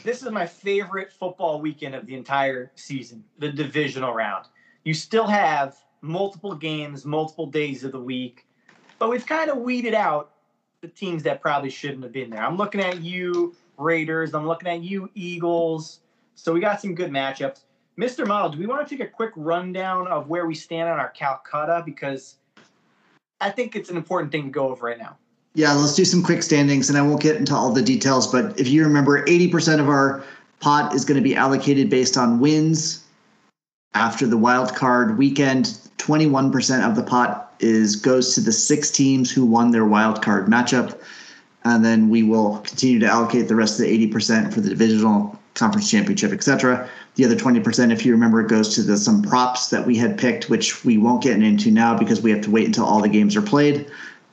[0.03, 4.47] This is my favorite football weekend of the entire season, the divisional round.
[4.85, 8.47] You still have multiple games, multiple days of the week,
[8.99, 10.33] but we've kind of weeded out
[10.81, 12.43] the teams that probably shouldn't have been there.
[12.43, 14.35] I'm looking at you, Raiders.
[14.35, 16.01] I'm looking at you, Eagles.
[16.35, 17.61] So we got some good matchups.
[17.99, 18.27] Mr.
[18.27, 21.09] Model, do we want to take a quick rundown of where we stand on our
[21.11, 21.83] Calcutta?
[21.85, 22.37] Because
[23.40, 25.16] I think it's an important thing to go over right now.
[25.55, 28.27] Yeah, let's do some quick standings, and I won't get into all the details.
[28.31, 30.22] But if you remember, 80% of our
[30.61, 33.05] pot is going to be allocated based on wins
[33.94, 35.79] after the wild card weekend.
[35.99, 40.46] 21% of the pot is goes to the six teams who won their wild card
[40.46, 41.01] matchup,
[41.64, 45.38] and then we will continue to allocate the rest of the 80% for the divisional
[45.57, 46.88] conference championship, etc.
[47.16, 50.49] The other 20%, if you remember, goes to the some props that we had picked,
[50.49, 53.35] which we won't get into now because we have to wait until all the games
[53.35, 53.90] are played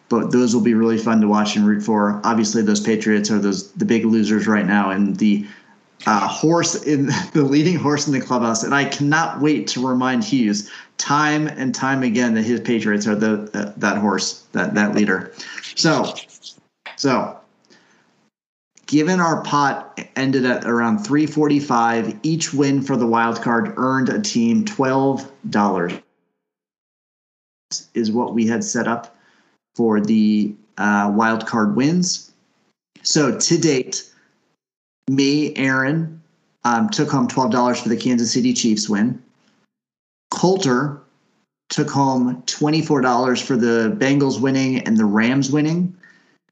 [0.10, 2.22] but those will be really fun to watch and root for.
[2.24, 5.48] Obviously, those Patriots are those the big losers right now, and the
[6.06, 8.64] uh, horse in the leading horse in the clubhouse.
[8.64, 13.16] And I cannot wait to remind Hughes time and time again that his Patriots are
[13.16, 15.34] the uh, that horse, that that leader.
[15.76, 16.14] So,
[16.96, 17.40] so
[18.86, 24.22] given our pot ended at around 345, each win for the wild card earned a
[24.22, 26.02] team $12
[27.94, 29.16] is what we had set up
[29.76, 32.32] for the uh, wild card wins.
[33.02, 34.10] So to date,
[35.10, 36.22] me, Aaron,
[36.64, 39.22] um, took home $12 for the Kansas City Chiefs win.
[40.32, 41.02] Coulter
[41.70, 45.96] took home $24 for the Bengals winning and the Rams winning.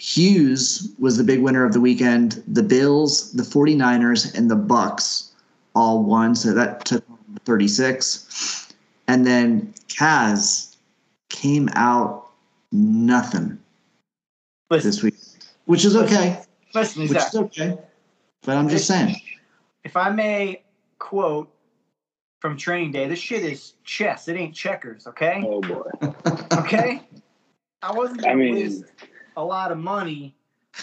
[0.01, 2.41] Hughes was the big winner of the weekend.
[2.47, 5.29] The Bills, the 49ers, and the Bucs
[5.75, 7.05] all won, so that took
[7.45, 8.73] 36.
[9.07, 10.75] And then Kaz
[11.29, 12.31] came out
[12.71, 13.59] nothing
[14.71, 15.13] Listen, this week,
[15.65, 16.41] which is okay.
[16.73, 17.77] listen, Which Zach, is okay.
[18.41, 19.15] But I'm just saying.
[19.83, 20.63] if I may
[20.97, 21.47] quote
[22.39, 24.27] from training day, this shit is chess.
[24.27, 25.43] It ain't checkers, okay?
[25.45, 25.83] Oh boy.
[26.53, 27.01] Okay?
[27.83, 28.83] I wasn't I going to mean- waste
[29.35, 30.35] a lot of money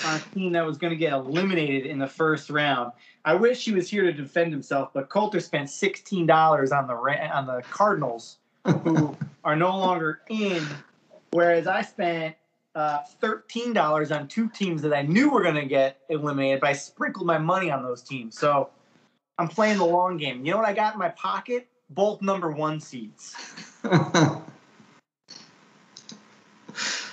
[0.04, 2.92] on a team that was going to get eliminated in the first round.
[3.24, 6.94] I wish he was here to defend himself, but Coulter spent sixteen dollars on the
[6.94, 10.64] on the Cardinals, who are no longer in,
[11.32, 12.36] whereas I spent
[12.74, 16.70] uh, thirteen dollars on two teams that I knew were going to get eliminated, but
[16.70, 18.38] I sprinkled my money on those teams.
[18.38, 18.70] So
[19.38, 20.44] I'm playing the long game.
[20.44, 21.68] You know what I got in my pocket?
[21.90, 23.34] Both number one seeds.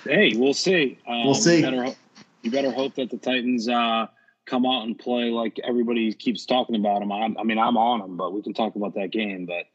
[0.05, 0.99] Hey, we'll see.
[1.07, 1.57] Um, We'll see.
[1.57, 1.95] You better,
[2.43, 4.07] you better hope that the Titans uh,
[4.45, 7.11] come out and play like everybody keeps talking about them.
[7.11, 9.45] I'm, I mean, I'm on them, but we can talk about that game.
[9.45, 9.65] But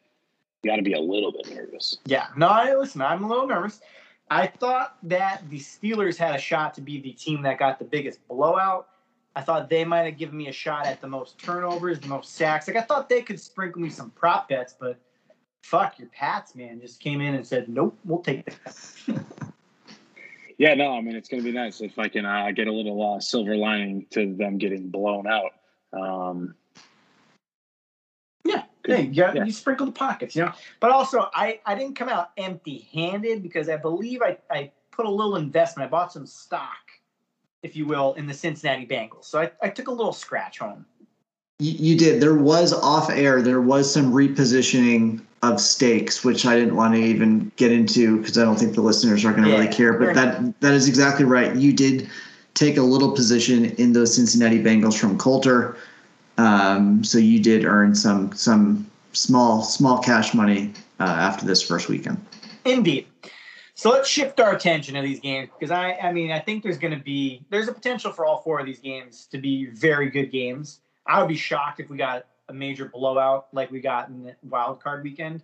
[0.63, 1.99] you got to be a little bit nervous.
[2.07, 3.03] Yeah, no, I listen.
[3.03, 3.81] I'm a little nervous.
[4.31, 7.85] I thought that the Steelers had a shot to be the team that got the
[7.85, 8.89] biggest blowout.
[9.35, 12.37] I thought they might have given me a shot at the most turnovers, the most
[12.37, 12.69] sacks.
[12.69, 14.99] Like I thought they could sprinkle me some prop bets, but
[15.63, 18.77] fuck your Pats, man, just came in and said, "Nope, we'll take that."
[20.61, 22.73] Yeah, no, I mean it's going to be nice if I can uh, get a
[22.73, 25.53] little uh, silver lining to them getting blown out.
[25.95, 26.55] Um,
[28.45, 28.95] Yeah, Good.
[28.95, 29.45] hey, you, got, Yeah.
[29.45, 30.53] you sprinkle the pockets, you know.
[30.79, 35.11] But also, I I didn't come out empty-handed because I believe I I put a
[35.11, 35.87] little investment.
[35.87, 36.91] I bought some stock,
[37.63, 39.25] if you will, in the Cincinnati Bengals.
[39.25, 40.85] So I, I took a little scratch home.
[41.59, 42.21] You, you did.
[42.21, 43.41] There was off air.
[43.41, 48.37] There was some repositioning of stakes, which I didn't want to even get into because
[48.37, 49.95] I don't think the listeners are going to Yeah, really care.
[49.95, 51.55] But that that is exactly right.
[51.57, 52.09] You did
[52.55, 55.77] take a little position in those Cincinnati Bengals from Coulter,
[56.37, 61.89] um, so you did earn some some small small cash money uh, after this first
[61.89, 62.25] weekend.
[62.65, 63.07] Indeed.
[63.75, 66.77] So let's shift our attention to these games because I, I mean, I think there's
[66.77, 70.11] going to be there's a potential for all four of these games to be very
[70.11, 70.81] good games.
[71.07, 74.37] I would be shocked if we got a major blowout like we got in the
[74.43, 75.43] wild card weekend.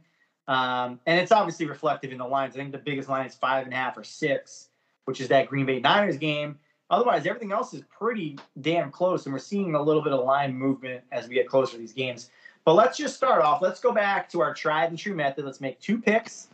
[0.49, 2.55] Um, and it's obviously reflective in the lines.
[2.55, 4.69] I think the biggest line is five and a half or six,
[5.07, 6.59] which is that Green Bay Niners game.
[6.89, 10.55] Otherwise, everything else is pretty damn close, and we're seeing a little bit of line
[10.55, 12.31] movement as we get closer to these games.
[12.65, 13.61] But let's just start off.
[13.61, 15.45] Let's go back to our tried and true method.
[15.45, 16.49] Let's make two picks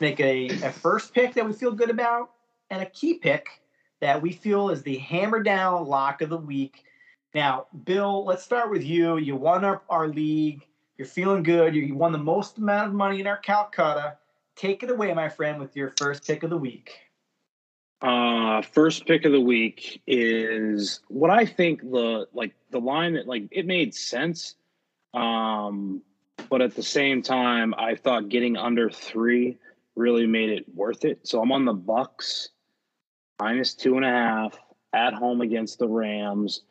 [0.00, 2.30] make a, a first pick that we feel good about
[2.70, 3.48] and a key pick
[4.00, 6.84] that we feel is the hammer down lock of the week.
[7.34, 9.16] Now, Bill, let's start with you.
[9.16, 10.64] You won our, our league.
[10.96, 11.74] You're feeling good.
[11.74, 14.16] You, won the most amount of money in our Calcutta.
[14.54, 16.92] Take it away, my friend, with your first pick of the week.
[18.00, 23.26] Uh, first pick of the week is what I think the like the line that
[23.26, 24.54] like it made sense.
[25.14, 26.02] Um,
[26.50, 29.56] but at the same time, I thought getting under three
[29.96, 31.26] really made it worth it.
[31.26, 32.48] So I'm on the Bucs
[33.40, 34.58] minus two and a half
[34.92, 36.62] at home against the Rams.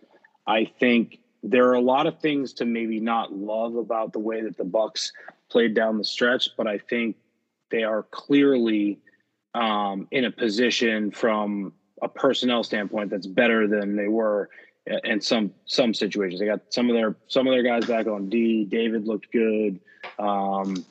[0.48, 4.42] I think there are a lot of things to maybe not love about the way
[4.42, 5.12] that the Bucs
[5.50, 7.18] played down the stretch, but I think
[7.70, 9.00] they are clearly
[9.54, 14.50] um, in a position from a personnel standpoint that's better than they were
[15.04, 16.40] in some some situations.
[16.40, 18.66] They got some of their some of their guys back on D.
[18.66, 19.80] David looked good.
[20.20, 20.86] Um,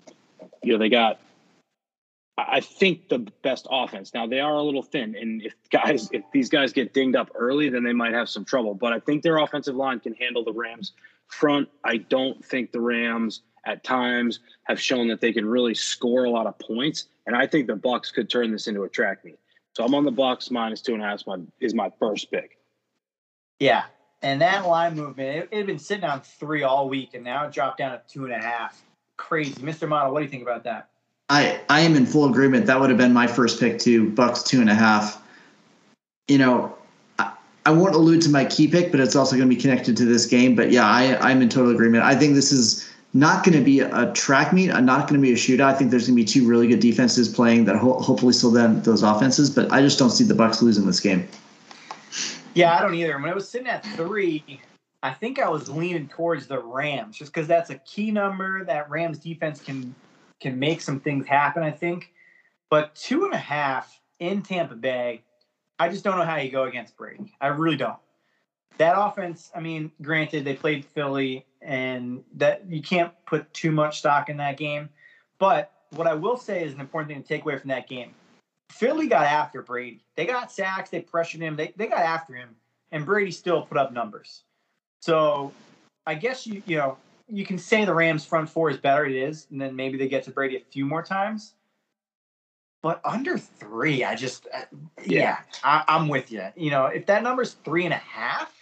[0.62, 1.20] you know, they got.
[2.48, 4.14] I think the best offense.
[4.14, 7.30] Now they are a little thin, and if guys, if these guys get dinged up
[7.34, 8.74] early, then they might have some trouble.
[8.74, 10.92] But I think their offensive line can handle the Rams
[11.28, 11.68] front.
[11.84, 16.30] I don't think the Rams at times have shown that they can really score a
[16.30, 19.38] lot of points, and I think the Bucs could turn this into a track meet.
[19.74, 22.30] So I'm on the Bucs minus two and a half is my, is my first
[22.30, 22.58] pick.
[23.58, 23.84] Yeah.
[24.20, 27.46] And that line movement, it, it had been sitting on three all week, and now
[27.46, 28.82] it dropped down to two and a half.
[29.16, 29.54] Crazy.
[29.54, 29.88] Mr.
[29.88, 30.88] Model, what do you think about that?
[31.28, 32.66] I I am in full agreement.
[32.66, 34.10] That would have been my first pick too.
[34.10, 35.22] Bucs two and a half.
[36.28, 36.76] You know,
[37.18, 37.32] I,
[37.66, 40.04] I won't allude to my key pick, but it's also going to be connected to
[40.04, 40.54] this game.
[40.54, 42.04] But yeah, I I'm in total agreement.
[42.04, 44.70] I think this is not going to be a track meet.
[44.70, 45.64] I'm not going to be a shootout.
[45.64, 48.54] I think there's going to be two really good defenses playing that ho- hopefully slow
[48.54, 49.50] down those offenses.
[49.50, 51.28] But I just don't see the Bucs losing this game.
[52.54, 53.18] Yeah, I don't either.
[53.18, 54.60] When I was sitting at three,
[55.02, 58.64] I think I was leaning towards the Rams just because that's a key number.
[58.64, 59.94] That Rams defense can
[60.42, 61.62] can make some things happen.
[61.62, 62.12] I think,
[62.68, 65.22] but two and a half in Tampa Bay,
[65.78, 67.32] I just don't know how you go against Brady.
[67.40, 67.98] I really don't.
[68.78, 74.00] That offense, I mean, granted they played Philly, and that you can't put too much
[74.00, 74.88] stock in that game.
[75.38, 78.10] But what I will say is an important thing to take away from that game.
[78.70, 80.00] Philly got after Brady.
[80.16, 80.90] They got sacks.
[80.90, 81.56] They pressured him.
[81.56, 82.56] They, they got after him,
[82.90, 84.42] and Brady still put up numbers.
[85.00, 85.52] So
[86.06, 86.96] I guess you you know
[87.28, 89.04] you can say the Rams front four is better.
[89.06, 91.54] It is, and then maybe they get to Brady a few more times.
[92.82, 94.62] But under three, I just uh,
[95.04, 96.44] yeah, yeah I, am with you.
[96.56, 98.52] You know, if that number's three and a half,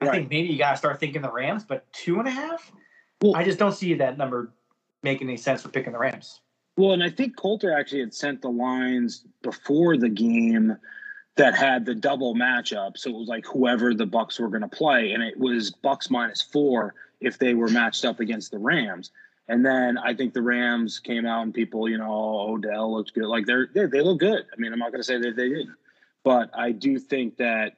[0.00, 1.64] I think maybe you got to start thinking the Rams.
[1.64, 2.70] But two and a half,
[3.22, 4.52] well, I just don't see that number
[5.02, 6.40] making any sense for picking the Rams.
[6.76, 10.76] Well, and I think Colter actually had sent the lines before the game
[11.36, 12.98] that had the double matchup.
[12.98, 16.10] So it was like whoever the Bucs were going to play, and it was Bucs
[16.10, 19.10] minus four if they were matched up against the Rams.
[19.48, 23.14] And then I think the Rams came out and people, you know, oh, Odell looked
[23.14, 23.26] good.
[23.26, 24.44] Like they're, they they look good.
[24.52, 25.76] I mean, I'm not going to say that they didn't,
[26.24, 27.74] but I do think that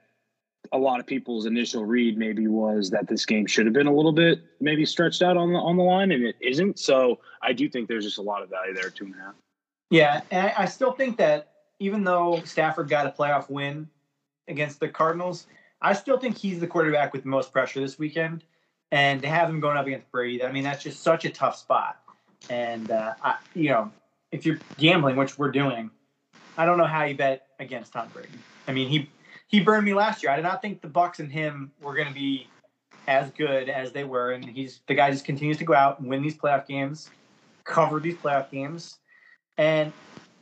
[0.73, 3.95] a lot of people's initial read maybe was that this game should have been a
[3.95, 6.79] little bit maybe stretched out on the on the line, and it isn't.
[6.79, 9.35] So I do think there's just a lot of value there, two and a half.
[9.91, 13.89] Yeah, and I, still think that even though Stafford got a playoff win
[14.47, 15.47] against the Cardinals,
[15.81, 18.45] I still think he's the quarterback with the most pressure this weekend.
[18.91, 21.57] And to have him going up against Brady, I mean, that's just such a tough
[21.57, 22.01] spot.
[22.49, 23.93] And uh, I, you know,
[24.33, 25.91] if you're gambling, which we're doing,
[26.57, 28.31] I don't know how you bet against Tom Brady.
[28.67, 29.11] I mean, he
[29.49, 30.33] he burned me last year.
[30.33, 32.47] I did not think the Bucs and him were going to be
[33.07, 36.09] as good as they were, and he's the guy just continues to go out and
[36.09, 37.11] win these playoff games,
[37.65, 38.99] cover these playoff games,
[39.57, 39.93] and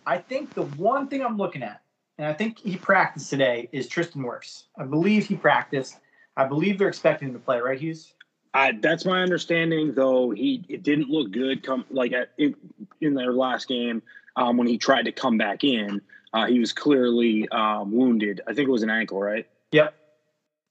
[0.07, 1.83] I think the one thing I'm looking at,
[2.19, 4.65] and I think he practiced today, is Tristan Wirfs.
[4.79, 5.99] I believe he practiced.
[6.37, 8.15] I believe they're expecting him to play, right, Hughes?
[8.57, 11.63] I, that's my understanding, though he it didn't look good.
[11.63, 12.57] Come like at, in,
[13.03, 14.03] in their last game
[14.35, 16.01] um, when he tried to come back in.
[16.33, 18.41] Uh, he was clearly um, wounded.
[18.47, 19.47] I think it was an ankle, right?
[19.73, 19.95] Yep.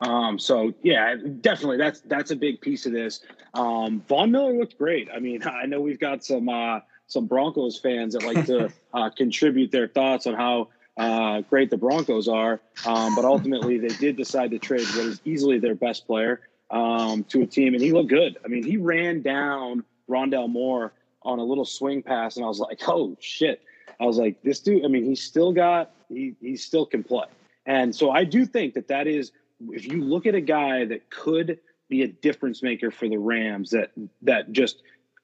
[0.02, 3.22] Um, so yeah, definitely that's that's a big piece of this.
[3.54, 5.08] Um, Von Miller looked great.
[5.14, 9.12] I mean, I know we've got some uh, some Broncos fans that like to uh,
[9.12, 14.18] contribute their thoughts on how uh, great the Broncos are, um, but ultimately they did
[14.18, 16.42] decide to trade what is easily their best player
[16.72, 18.38] um, to a team, and he looked good.
[18.44, 20.94] I mean, he ran down Rondale Moore
[21.24, 23.62] on a little swing pass, and I was like, oh shit.
[24.00, 24.84] I was like, this dude.
[24.84, 27.28] I mean, he's still got he he still can play,
[27.66, 29.32] and so I do think that that is
[29.70, 33.70] if you look at a guy that could be a difference maker for the Rams
[33.70, 33.92] that
[34.24, 34.82] that just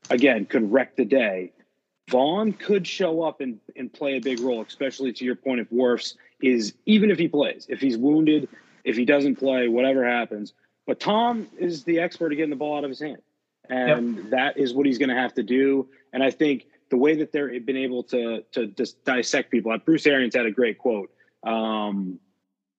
[0.09, 1.51] again could wreck the day.
[2.09, 5.69] Von could show up and, and play a big role, especially to your point if
[5.69, 8.49] Wirfs is even if he plays, if he's wounded,
[8.83, 10.53] if he doesn't play, whatever happens.
[10.91, 13.21] But Tom is the expert at getting the ball out of his hand.
[13.69, 14.29] And yep.
[14.31, 15.87] that is what he's going to have to do.
[16.11, 19.73] And I think the way that they've been able to to just dissect people.
[19.85, 21.09] Bruce Arians had a great quote.
[21.47, 22.19] Um,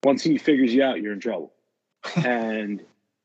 [0.05, 1.55] Once he figures you out, you're in trouble,
[2.17, 2.85] and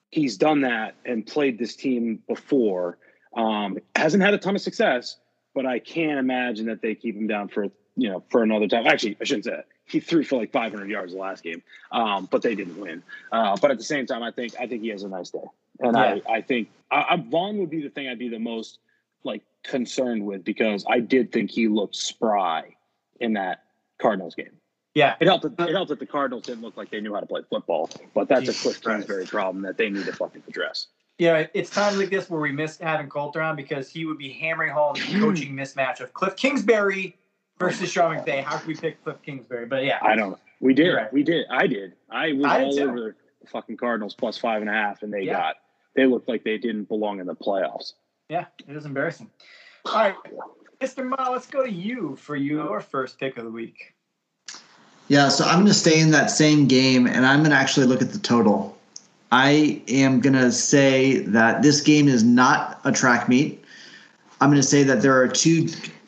[0.10, 2.98] he's done that and played this team before.
[3.36, 5.18] Um, hasn't had a ton of success,
[5.54, 7.66] but I can't imagine that they keep him down for
[7.98, 8.88] you know for another time.
[8.88, 9.66] Actually, I shouldn't say that.
[9.88, 13.02] He threw for like 500 yards the last game, um, but they didn't win.
[13.32, 15.40] Uh, but at the same time, I think I think he has a nice day,
[15.80, 16.18] and yeah.
[16.28, 18.80] I I think I, I, Von would be the thing I'd be the most
[19.24, 22.76] like concerned with because I did think he looked spry
[23.20, 23.64] in that
[23.98, 24.52] Cardinals game.
[24.94, 25.46] Yeah, it helped.
[25.46, 28.28] It helped that the Cardinals didn't look like they knew how to play football, but
[28.28, 30.88] that's Jesus a Cliff Kingsbury problem that they need to fucking address.
[31.20, 34.32] Yeah, it's times like this where we miss having Colter on because he would be
[34.32, 37.16] hammering home the coaching mismatch of Cliff Kingsbury
[37.60, 38.44] versus Sean McVay.
[38.44, 39.66] How could we pick Cliff Kingsbury?
[39.66, 40.38] But yeah, I don't.
[40.60, 40.94] We did.
[40.94, 41.12] Right.
[41.12, 41.46] We did.
[41.50, 41.94] I did.
[42.10, 45.22] I was I all over the fucking Cardinals plus five and a half, and they
[45.22, 45.34] yeah.
[45.34, 45.56] got.
[45.96, 47.94] They looked like they didn't belong in the playoffs.
[48.30, 49.30] Yeah, it was embarrassing.
[49.86, 50.16] All right,
[50.80, 51.08] Mr.
[51.08, 53.94] Ma, let's go to you for your first pick of the week.
[55.08, 57.88] Yeah, so I'm going to stay in that same game, and I'm going to actually
[57.88, 58.78] look at the total.
[59.32, 63.64] I am going to say that this game is not a track meet.
[64.40, 65.68] I'm going to say that there are two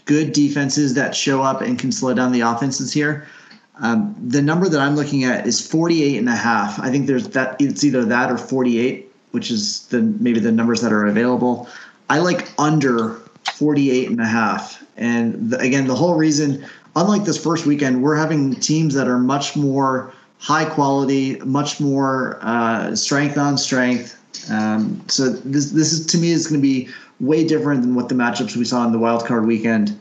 [0.09, 3.27] good defenses that show up and can slow down the offenses here.
[3.75, 6.79] Um, the number that I'm looking at is 48 and a half.
[6.79, 10.81] I think there's that it's either that or 48, which is the maybe the numbers
[10.81, 11.69] that are available.
[12.09, 13.21] I like under
[13.53, 14.83] 48 and a half.
[14.97, 19.19] And the, again, the whole reason, unlike this first weekend, we're having teams that are
[19.19, 24.17] much more high quality, much more uh, strength on strength.
[24.49, 26.89] Um, so this this is to me is going to be
[27.19, 29.97] way different than what the matchups we saw in the wild card weekend.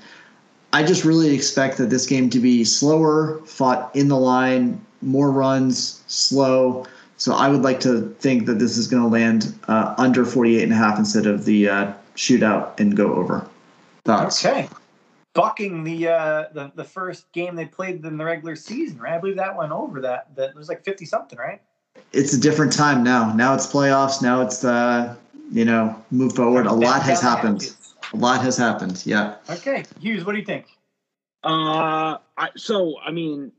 [0.73, 5.31] I just really expect that this game to be slower, fought in the line, more
[5.31, 6.87] runs, slow.
[7.17, 10.63] So I would like to think that this is going to land uh, under 48
[10.63, 13.49] and a half instead of the uh, shootout and go over.
[14.05, 14.45] Thoughts?
[14.45, 14.69] Okay.
[15.35, 19.15] Bucking the uh the, the first game they played in the regular season, right?
[19.15, 21.61] I believe that went over that that was like fifty something, right?
[22.13, 23.33] It's a different time now.
[23.35, 24.21] Now it's playoffs.
[24.21, 25.15] Now it's uh,
[25.51, 26.67] you know move forward.
[26.67, 27.75] A lot has happened.
[28.13, 29.03] A lot has happened.
[29.05, 29.37] Yeah.
[29.51, 30.67] Okay, Hughes, what do you think?
[31.45, 33.53] Uh, I, so I mean,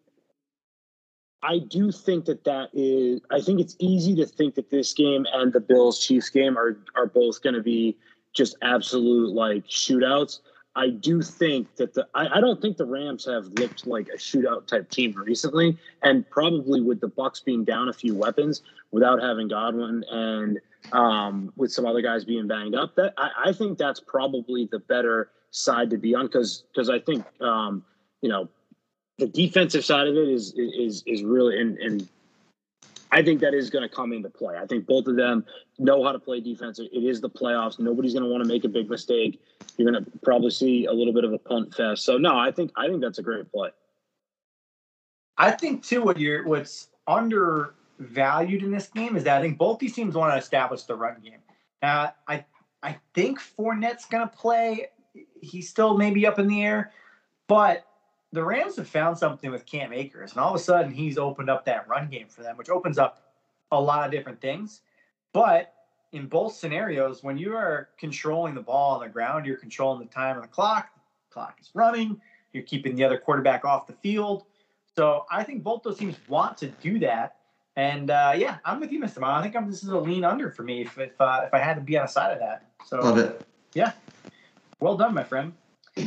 [1.42, 3.22] I do think that that is.
[3.32, 6.78] I think it's easy to think that this game and the Bills Chiefs game are
[6.96, 7.98] are both going to be
[8.36, 10.40] just absolute like shootouts.
[10.76, 14.18] I do think that the I, I, don't think the Rams have looked like a
[14.18, 18.62] shootout type team recently, and probably with the Bucs being down a few weapons
[18.92, 20.60] without having Godwin and
[20.92, 24.80] um, with some other guys being banged up, that I, I think that's probably the
[24.80, 27.84] better side to be on because because I think um,
[28.22, 28.50] you know
[29.18, 32.08] the defensive side of it is is is really and, and
[33.12, 34.56] I think that is going to come into play.
[34.58, 35.46] I think both of them
[35.80, 36.80] know how to play defense.
[36.80, 37.80] It is the playoffs.
[37.80, 39.42] Nobody's going to want to make a big mistake.
[39.78, 42.04] You're going to probably see a little bit of a punt fest.
[42.04, 43.70] So no, I think I think that's a great play.
[45.38, 46.90] I think too what you're what's
[48.00, 50.96] undervalued in this game is that I think both these teams want to establish the
[50.96, 51.40] run game.
[51.82, 52.46] Uh, I
[52.82, 54.88] I think Fournette's going to play.
[55.42, 56.92] He's still maybe up in the air,
[57.48, 57.86] but
[58.32, 61.50] the Rams have found something with Cam Akers, and all of a sudden he's opened
[61.50, 63.34] up that run game for them, which opens up
[63.72, 64.82] a lot of different things.
[65.34, 65.74] But
[66.12, 70.14] in both scenarios, when you are controlling the ball on the ground, you're controlling the
[70.14, 70.90] time on the clock.
[71.30, 72.20] The clock is running.
[72.54, 74.46] You're keeping the other quarterback off the field.
[74.96, 77.39] So I think both those teams want to do that.
[77.76, 79.20] And uh, yeah, I'm with you, Mr.
[79.20, 79.40] Mom.
[79.40, 81.60] I think I'm, this is a lean under for me if if, uh, if I
[81.60, 82.66] had to be on a side of that.
[82.86, 83.46] So love it.
[83.74, 83.92] Yeah,
[84.80, 85.54] well done, my friend.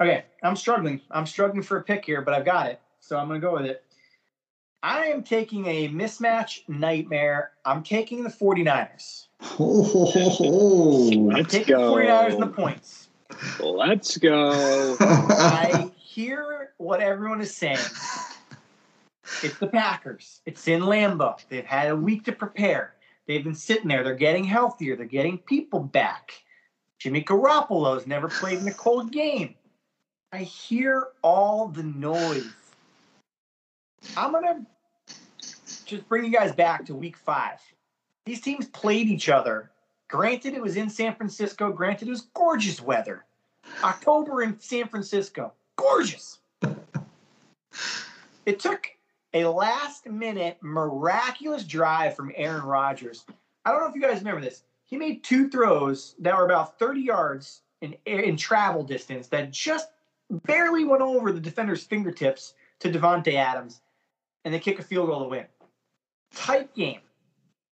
[0.00, 1.02] Okay, I'm struggling.
[1.10, 2.80] I'm struggling for a pick here, but I've got it.
[3.00, 3.84] So I'm going to go with it.
[4.82, 7.50] I am taking a mismatch nightmare.
[7.66, 9.26] I'm taking the 49ers.
[9.58, 11.94] Oh, I'm Let's taking go.
[11.94, 13.08] the 49ers and the points.
[13.60, 14.96] Let's go.
[15.00, 17.78] I hear what everyone is saying.
[19.42, 20.40] It's the Packers.
[20.46, 21.36] It's in Lambeau.
[21.48, 22.94] They've had a week to prepare.
[23.26, 24.02] They've been sitting there.
[24.02, 24.96] They're getting healthier.
[24.96, 26.32] They're getting people back.
[26.98, 29.54] Jimmy Garoppolo's never played in a cold game.
[30.32, 32.52] I hear all the noise.
[34.16, 34.66] I'm gonna
[35.86, 37.58] just bring you guys back to week five.
[38.26, 39.70] These teams played each other.
[40.08, 41.72] Granted, it was in San Francisco.
[41.72, 43.24] Granted, it was gorgeous weather.
[43.82, 46.38] October in San Francisco, gorgeous.
[48.46, 48.90] it took
[49.34, 53.24] a last minute miraculous drive from Aaron Rodgers.
[53.64, 54.64] I don't know if you guys remember this.
[54.84, 59.88] He made two throws that were about 30 yards in, in travel distance that just
[60.30, 63.80] barely went over the defender's fingertips to Davante Adams,
[64.44, 65.46] and they kick a field goal to win.
[66.34, 67.00] Tight game.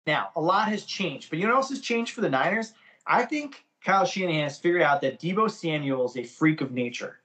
[0.06, 2.72] Now, a lot has changed, but you know what else has changed for the Niners?
[3.06, 7.18] I think Kyle Shanahan has figured out that Deebo Samuel is a freak of nature,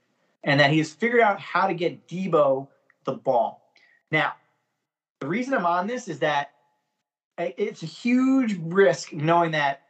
[0.43, 2.67] and that he has figured out how to get Deebo
[3.03, 3.66] the ball.
[4.11, 4.33] Now,
[5.19, 6.51] the reason I'm on this is that
[7.37, 9.83] it's a huge risk knowing that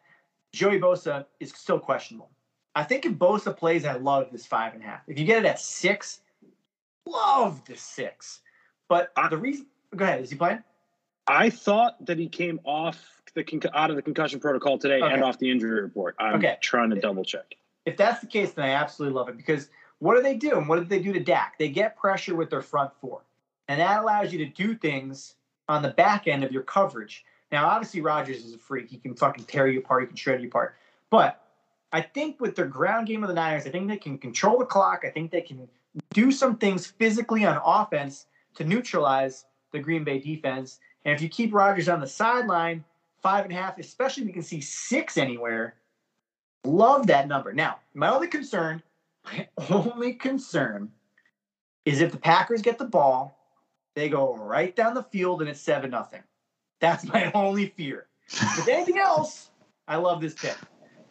[0.54, 2.30] Joey Bosa is still questionable.
[2.76, 5.02] I think if Bosa plays, I love this five and a half.
[5.08, 6.22] If you get it at six,
[7.06, 8.42] love the six.
[8.88, 10.22] But the reason, go ahead.
[10.22, 10.64] Is he playing?
[11.28, 15.14] I thought that he came off the out of the concussion protocol today okay.
[15.14, 16.16] and off the injury report.
[16.20, 16.58] I'm okay.
[16.62, 17.56] trying to double check.
[17.86, 20.58] If that's the case, then I absolutely love it because what do they do?
[20.58, 21.58] And what did they do to Dak?
[21.58, 23.22] They get pressure with their front four,
[23.68, 25.36] and that allows you to do things
[25.70, 27.26] on the back end of your coverage.
[27.52, 28.90] Now, obviously, Rodgers is a freak.
[28.90, 30.04] He can fucking tear you apart.
[30.04, 30.76] He can shred you apart.
[31.10, 31.42] But
[31.92, 34.66] I think with their ground game of the Niners, I think they can control the
[34.66, 35.04] clock.
[35.06, 35.68] I think they can
[36.14, 40.80] do some things physically on offense to neutralize the Green Bay defense.
[41.06, 42.84] And if you keep Rodgers on the sideline,
[43.22, 45.76] five and a half, especially if you can see six anywhere,
[46.66, 47.54] love that number.
[47.54, 48.84] Now, my only concern,
[49.26, 50.92] my only concern
[51.86, 53.37] is if the Packers get the ball,
[53.98, 56.22] they go right down the field and it's seven nothing.
[56.80, 58.06] That's my only fear.
[58.32, 59.50] With anything else,
[59.88, 60.56] I love this pick.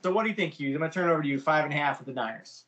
[0.04, 0.76] So what do you think, Hughes?
[0.76, 1.40] I'm gonna turn it over to you.
[1.40, 2.64] Five and a half with the Niners.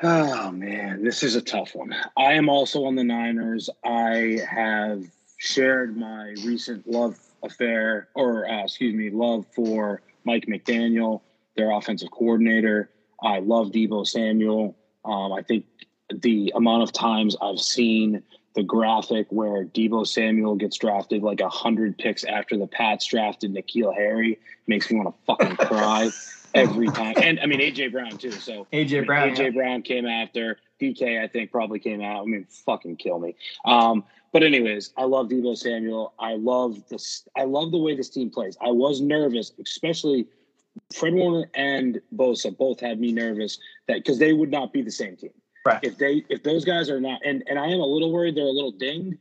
[0.00, 1.92] Oh man, this is a tough one.
[2.16, 3.68] I am also on the Niners.
[3.84, 5.02] I have
[5.38, 11.22] shared my recent love affair, or uh, excuse me, love for Mike McDaniel,
[11.56, 12.90] their offensive coordinator.
[13.20, 14.76] I love Deebo Samuel.
[15.04, 15.64] Um, I think
[16.12, 18.22] the amount of times I've seen
[18.54, 23.52] the graphic where Deebo Samuel gets drafted like a hundred picks after the Pats drafted
[23.52, 26.10] N'Keal Harry makes me want to fucking cry.
[26.54, 27.14] every time.
[27.20, 28.30] And I mean AJ Brown too.
[28.30, 29.30] So AJ Brown.
[29.30, 30.58] AJ Brown came after.
[30.80, 32.22] DK, I think, probably came out.
[32.22, 33.36] I mean, fucking kill me.
[33.64, 36.12] Um, but anyways, I love Deebo Samuel.
[36.18, 37.26] I love this.
[37.36, 38.56] I love the way this team plays.
[38.60, 40.26] I was nervous, especially
[40.92, 44.90] Fred Warner and Bosa both had me nervous that because they would not be the
[44.90, 45.30] same team.
[45.64, 45.80] Right.
[45.82, 48.44] If they if those guys are not and and I am a little worried they're
[48.44, 49.16] a little dinged,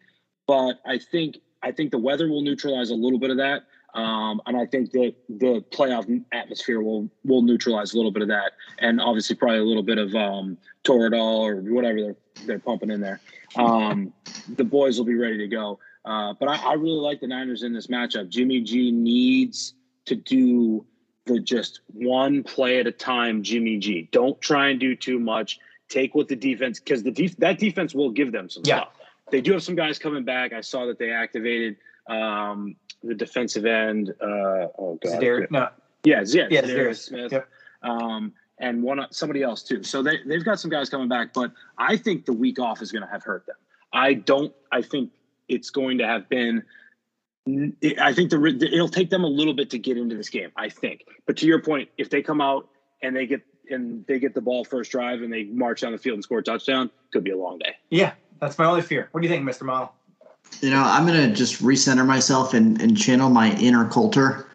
[0.46, 3.64] but I think I think the weather will neutralize a little bit of that.
[3.94, 8.28] Um, and I think that the playoff atmosphere will will neutralize a little bit of
[8.30, 12.16] that, and obviously probably a little bit of um, Toradol or whatever they're
[12.46, 13.22] they're pumping in there.
[13.56, 14.12] Um,
[14.56, 15.80] the boys will be ready to go.
[16.06, 18.30] Uh, but I, I really like the Niners in this matchup.
[18.30, 19.76] Jimmy G needs
[20.06, 20.86] to do
[21.26, 23.44] the just one play at a time.
[23.44, 25.60] Jimmy G, don't try and do too much.
[25.90, 28.82] Take what the defense because the def- that defense will give them some Yeah.
[28.82, 28.94] stuff.
[29.32, 30.54] They do have some guys coming back.
[30.54, 31.78] I saw that they activated
[32.10, 34.10] um, the defensive end.
[34.22, 35.70] Uh, oh god, Za'Darius- no,
[36.04, 36.98] yeah, yeah, Yeah, Za'Darius.
[36.98, 37.48] Smith, Yep.
[37.84, 39.84] um, and one somebody else too.
[39.84, 42.92] So they they've got some guys coming back, but I think the week off is
[42.92, 43.56] going to have hurt them.
[43.94, 44.54] I don't.
[44.72, 45.12] I think
[45.48, 46.64] it's going to have been.
[48.00, 50.52] I think the it'll take them a little bit to get into this game.
[50.56, 52.70] I think, but to your point, if they come out
[53.02, 55.98] and they get and they get the ball first drive and they march down the
[55.98, 57.76] field and score a touchdown, could be a long day.
[57.90, 59.08] yeah, that's my only fear.
[59.12, 59.64] What do you think, Mr.
[59.64, 59.94] Model?
[60.62, 64.48] You know, I'm gonna just recenter myself and, and channel my inner Coulter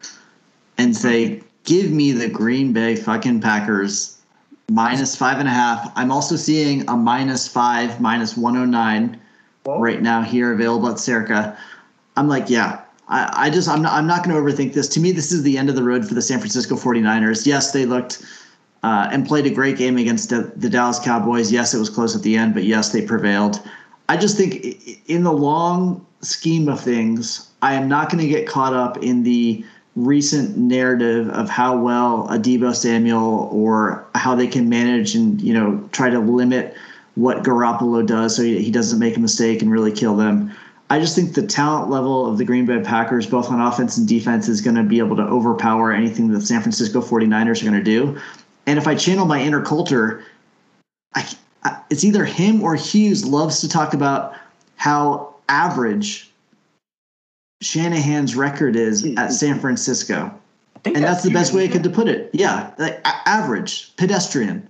[0.77, 4.17] and say, give me the Green Bay fucking Packers
[4.69, 5.91] minus five and a half.
[5.95, 9.19] I'm also seeing a minus five, minus 109
[9.63, 9.79] Whoa.
[9.79, 11.57] right now here available at Circa.
[12.15, 12.81] I'm like, yeah.
[13.07, 14.87] I, I just I'm not I'm not gonna overthink this.
[14.89, 17.45] To me, this is the end of the road for the San Francisco 49ers.
[17.45, 18.23] Yes, they looked
[18.83, 21.51] uh, and played a great game against the, the Dallas Cowboys.
[21.51, 23.61] Yes, it was close at the end, but yes, they prevailed.
[24.07, 28.47] I just think in the long scheme of things, I am not going to get
[28.47, 29.63] caught up in the
[29.95, 35.53] recent narrative of how well a Deebo Samuel or how they can manage and you
[35.53, 36.75] know try to limit
[37.15, 40.53] what Garoppolo does so he, he doesn't make a mistake and really kill them.
[40.91, 44.07] I just think the talent level of the Green Bay Packers, both on offense and
[44.07, 47.77] defense, is going to be able to overpower anything the San Francisco 49ers are going
[47.77, 48.19] to do.
[48.65, 50.23] And if I channel my inner Coulter,
[51.15, 51.27] I,
[51.63, 54.35] I, it's either him or Hughes loves to talk about
[54.75, 56.29] how average
[57.61, 60.33] Shanahan's record is at San Francisco.
[60.85, 62.29] And that's the best way I could to put it.
[62.33, 64.67] Yeah, like a- average, pedestrian.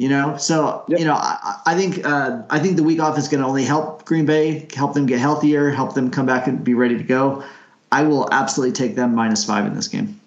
[0.00, 0.98] You know, so Yep.
[0.98, 3.64] you know, I, I think uh, I think the week off is going to only
[3.64, 7.04] help Green Bay, help them get healthier, help them come back and be ready to
[7.04, 7.44] go.
[7.92, 10.19] I will absolutely take them minus five in this game.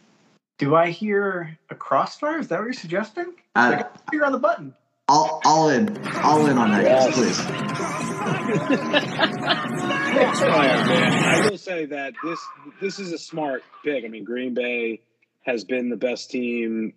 [0.63, 2.39] Do I hear a crossfire?
[2.39, 3.33] Is that what you're suggesting?
[3.53, 4.73] Uh, I got finger on the button.
[5.09, 5.89] all, all in,
[6.23, 7.37] all in on that, yes, please.
[10.15, 11.13] Crossfire, man.
[11.13, 12.39] I will say that this
[12.79, 14.05] this is a smart pick.
[14.05, 15.01] I mean, Green Bay
[15.41, 16.93] has been the best team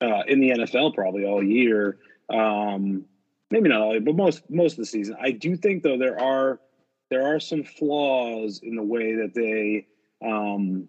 [0.00, 1.98] uh, in the NFL probably all year.
[2.32, 3.04] Um,
[3.50, 5.16] maybe not all year, but most most of the season.
[5.20, 6.60] I do think though there are
[7.10, 9.86] there are some flaws in the way that they
[10.26, 10.88] um,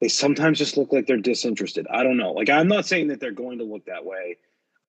[0.00, 1.86] they sometimes just look like they're disinterested.
[1.90, 2.32] I don't know.
[2.32, 4.36] Like I'm not saying that they're going to look that way.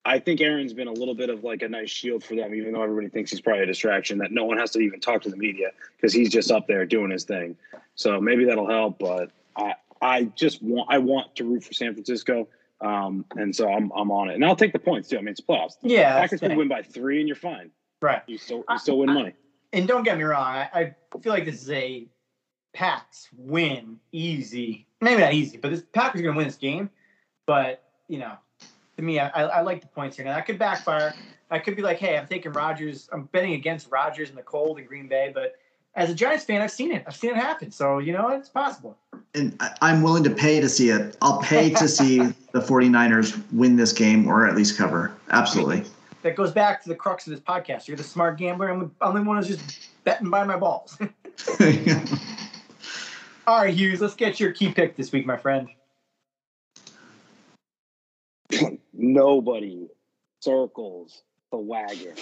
[0.03, 2.73] I think Aaron's been a little bit of like a nice shield for them, even
[2.73, 4.17] though everybody thinks he's probably a distraction.
[4.17, 6.85] That no one has to even talk to the media because he's just up there
[6.85, 7.55] doing his thing.
[7.95, 8.97] So maybe that'll help.
[8.97, 12.47] But I, I just want, I want to root for San Francisco,
[12.79, 15.17] um, and so I'm, I'm on it, and I'll take the points too.
[15.17, 15.75] I mean, it's playoffs.
[15.83, 17.69] Yeah, Packers could win by three, and you're fine.
[18.01, 18.23] Right.
[18.25, 19.33] You still, you still win money.
[19.71, 22.07] And don't get me wrong, I, I feel like this is a
[22.73, 24.85] Pats win easy.
[25.01, 26.89] Maybe not easy, but this Packers are going to win this game.
[27.45, 28.33] But you know,
[28.97, 30.25] to me, I, I, like the points here.
[30.25, 31.13] Now that could backfire.
[31.49, 33.09] I could be like, hey, I'm taking Rodgers.
[33.11, 35.31] I'm betting against Rodgers in the cold in Green Bay.
[35.33, 35.55] But
[35.95, 37.03] as a Giants fan, I've seen it.
[37.05, 37.71] I've seen it happen.
[37.71, 38.97] So you know, it's possible.
[39.33, 41.17] and I- I'm willing to pay to see it.
[41.21, 45.11] I'll pay to see the 49ers win this game or at least cover.
[45.31, 45.83] Absolutely.
[46.21, 47.87] That goes back to the crux of this podcast.
[47.87, 48.69] You're the smart gambler.
[48.69, 50.97] I'm the only one who's just betting by my balls.
[53.51, 55.67] All right, Hughes, let's get your key pick this week, my friend.
[58.93, 59.89] Nobody
[60.39, 62.15] circles the wagon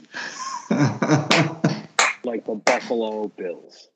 [2.23, 3.89] like the Buffalo Bills.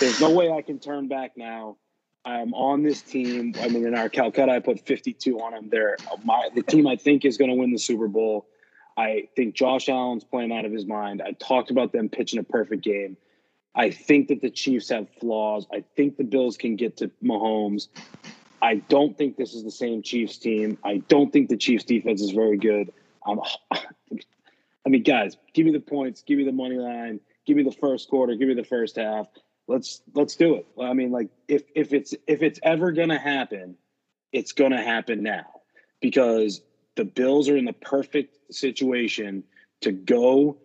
[0.00, 1.76] There's no way I can turn back now.
[2.24, 3.54] I'm on this team.
[3.60, 5.68] I mean, in our Calcutta, I put 52 on them.
[5.68, 8.46] They're my the team I think is going to win the Super Bowl.
[8.96, 11.20] I think Josh Allen's playing out of his mind.
[11.20, 13.18] I talked about them pitching a perfect game.
[13.74, 15.66] I think that the Chiefs have flaws.
[15.72, 17.88] I think the Bills can get to Mahomes.
[18.62, 20.78] I don't think this is the same Chiefs team.
[20.84, 22.92] I don't think the Chiefs defense is very good.
[23.26, 23.40] Um,
[23.72, 27.72] I mean, guys, give me the points, give me the money line, give me the
[27.72, 29.26] first quarter, give me the first half.
[29.66, 30.66] Let's let's do it.
[30.80, 33.76] I mean, like if if it's if it's ever gonna happen,
[34.32, 35.46] it's gonna happen now.
[36.00, 36.60] because
[36.96, 39.42] the Bills are in the perfect situation
[39.80, 40.58] to go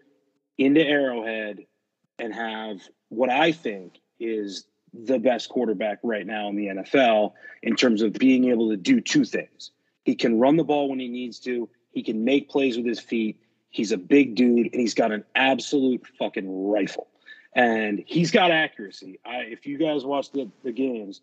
[0.58, 1.66] into Arrowhead
[2.20, 7.76] and have what I think is the best quarterback right now in the NFL in
[7.76, 9.72] terms of being able to do two things.
[10.04, 13.00] He can run the ball when he needs to, he can make plays with his
[13.00, 13.40] feet.
[13.70, 17.08] He's a big dude and he's got an absolute fucking rifle.
[17.54, 19.20] And he's got accuracy.
[19.26, 21.22] I, if you guys watch the, the games,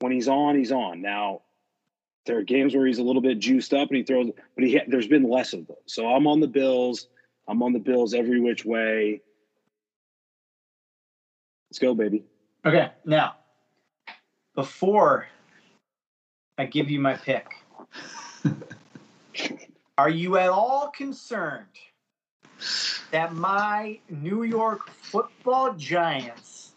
[0.00, 1.02] when he's on, he's on.
[1.02, 1.42] Now,
[2.26, 4.80] there are games where he's a little bit juiced up and he throws, but he
[4.88, 5.76] there's been less of those.
[5.86, 7.08] So I'm on the Bills.
[7.48, 9.22] I'm on the Bills every which way.
[11.70, 12.24] Let's go, baby.
[12.66, 13.36] Okay, now
[14.56, 15.28] before
[16.58, 17.46] I give you my pick,
[19.98, 21.66] are you at all concerned
[23.12, 26.72] that my New York football giants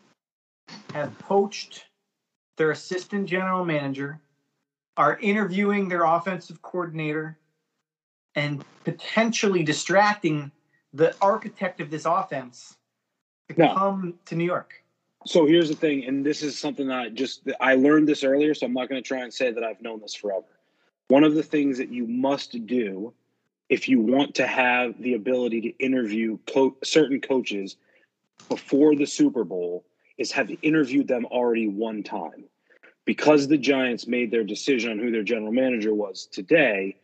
[0.94, 1.86] have poached
[2.58, 4.20] their assistant general manager,
[4.96, 7.36] are interviewing their offensive coordinator,
[8.36, 10.52] and potentially distracting
[10.94, 12.78] the architect of this offense
[13.50, 13.74] to No.
[13.74, 14.83] come to New York?
[15.26, 18.54] So here's the thing, and this is something that I just I learned this earlier,
[18.54, 20.46] so I'm not going to try and say that I've known this forever.
[21.08, 23.14] One of the things that you must do
[23.70, 27.78] if you want to have the ability to interview co- certain coaches
[28.50, 29.86] before the Super Bowl
[30.18, 32.44] is have interviewed them already one time.
[33.06, 36.96] Because the Giants made their decision on who their general manager was today,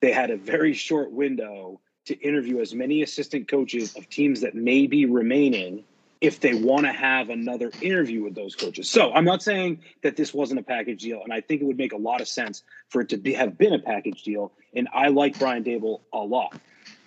[0.00, 4.54] they had a very short window to interview as many assistant coaches of teams that
[4.54, 5.84] may be remaining
[6.20, 8.88] if they want to have another interview with those coaches.
[8.90, 11.78] So I'm not saying that this wasn't a package deal, and I think it would
[11.78, 14.52] make a lot of sense for it to be, have been a package deal.
[14.74, 16.54] And I like Brian Daboll a lot.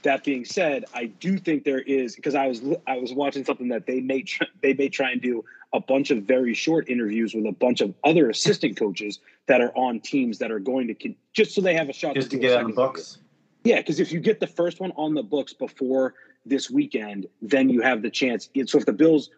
[0.04, 3.68] That being said, I do think there is because I was I was watching something
[3.68, 5.44] that they may tr- they may try and do
[5.74, 9.72] a bunch of very short interviews with a bunch of other assistant coaches that are
[9.76, 12.40] on teams that are going to just so they have a shot Just to a
[12.40, 12.76] get on the interview.
[12.76, 13.20] books.
[13.64, 16.16] Yeah, because if you get the first one on the books before
[16.46, 18.50] this weekend, then you have the chance.
[18.66, 19.30] So if the Bills,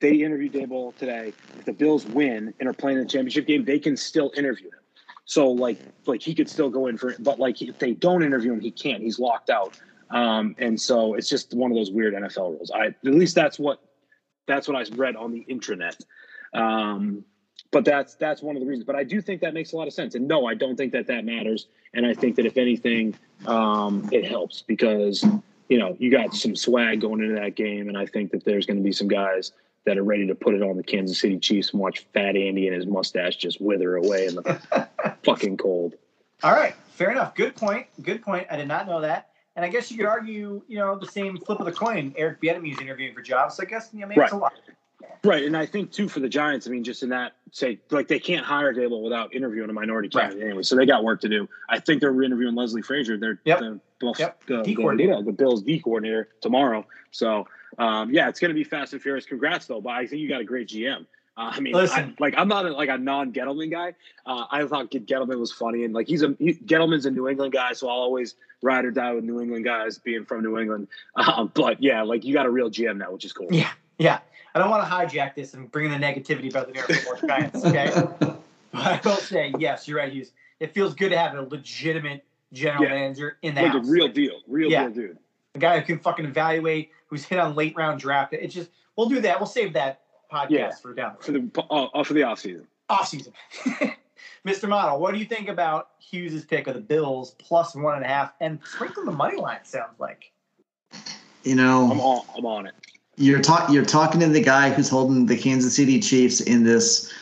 [0.00, 1.32] they interview Daboll today.
[1.58, 4.68] If the Bills win and are playing in the championship game, they can still interview
[4.68, 4.78] him.
[5.24, 8.22] So like, like he could still go in for it, but like if they don't
[8.22, 9.02] interview him, he can't.
[9.02, 9.78] He's locked out.
[10.10, 12.70] Um, and so it's just one of those weird NFL rules.
[12.70, 13.80] I at least that's what
[14.46, 15.96] that's what I read on the intranet.
[16.52, 17.24] Um,
[17.70, 18.84] but that's that's one of the reasons.
[18.84, 20.14] But I do think that makes a lot of sense.
[20.14, 21.66] And no, I don't think that that matters.
[21.94, 23.14] And I think that if anything,
[23.46, 25.24] um, it helps because
[25.68, 28.66] you know you got some swag going into that game, and I think that there's
[28.66, 29.52] going to be some guys
[29.84, 32.68] that are ready to put it on the Kansas City Chiefs and watch Fat Andy
[32.68, 34.88] and his mustache just wither away in the
[35.24, 35.94] fucking cold.
[36.42, 37.34] All right, fair enough.
[37.34, 37.86] Good point.
[38.02, 38.46] Good point.
[38.50, 39.30] I did not know that.
[39.54, 42.14] And I guess you could argue, you know, the same flip of the coin.
[42.16, 43.56] Eric Bieniemy's interviewing for jobs.
[43.56, 44.54] So I guess you know, maybe it's a lot.
[45.24, 46.66] Right, and I think too for the Giants.
[46.66, 50.08] I mean, just in that say, like they can't hire Daboll without interviewing a minority
[50.08, 51.48] candidate anyway, so they got work to do.
[51.68, 53.16] I think they're interviewing Leslie Frazier.
[53.16, 53.58] They're Yep.
[53.60, 54.42] the, Bills- Yep.
[54.46, 55.22] the, D the- coordinator.
[55.22, 56.84] the Bills D coordinator tomorrow.
[57.12, 57.46] So
[57.78, 59.24] um, yeah, it's going to be fast and furious.
[59.26, 61.06] Congrats though, but I think you got a great GM.
[61.34, 63.94] Uh, I mean, I, like I'm not a, like a non Gettleman guy.
[64.26, 67.54] Uh, I thought Gettleman was funny, and like he's a he, Gettleman's a New England
[67.54, 70.88] guy, so I'll always ride or die with New England guys, being from New England.
[71.16, 73.48] Um, but yeah, like you got a real GM now, which is cool.
[73.50, 73.70] Yeah,
[74.02, 74.18] yeah.
[74.54, 76.92] I don't want to hijack this and bring in the negativity about the New York
[76.92, 77.64] Football Giants.
[77.64, 77.90] Okay,
[78.20, 78.38] but
[78.74, 80.32] I will say, yes, you're right, Hughes.
[80.60, 82.90] It feels good to have a legitimate general Yeah.
[82.90, 83.88] manager in the like house.
[83.88, 84.84] a real deal, real Yeah.
[84.88, 85.18] deal dude.
[85.54, 88.32] a guy who can fucking evaluate, who's hit on late round draft.
[88.34, 89.38] It's just we'll do that.
[89.40, 90.00] We'll save that
[90.30, 90.70] podcast Yeah.
[90.74, 92.66] for down for the uh, uh, for the off season.
[92.90, 93.32] off season.
[94.46, 94.68] Mr.
[94.68, 98.08] Model, what do you think about Hughes' pick of the Bills plus one and a
[98.08, 99.60] half and sprinkle the money line?
[99.64, 100.30] Sounds like
[101.44, 102.24] You know, I'm on.
[102.36, 102.74] I'm on it.
[103.16, 107.12] You're talk you're talking to the guy who's holding the Kansas City Chiefs in this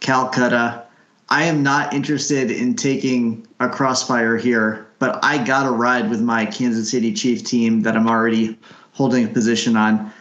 [0.00, 0.84] Calcutta.
[1.28, 6.46] I am not interested in taking a crossfire here, but I gotta ride with my
[6.46, 8.58] Kansas City Chief team that I'm already
[8.92, 10.12] holding a position on.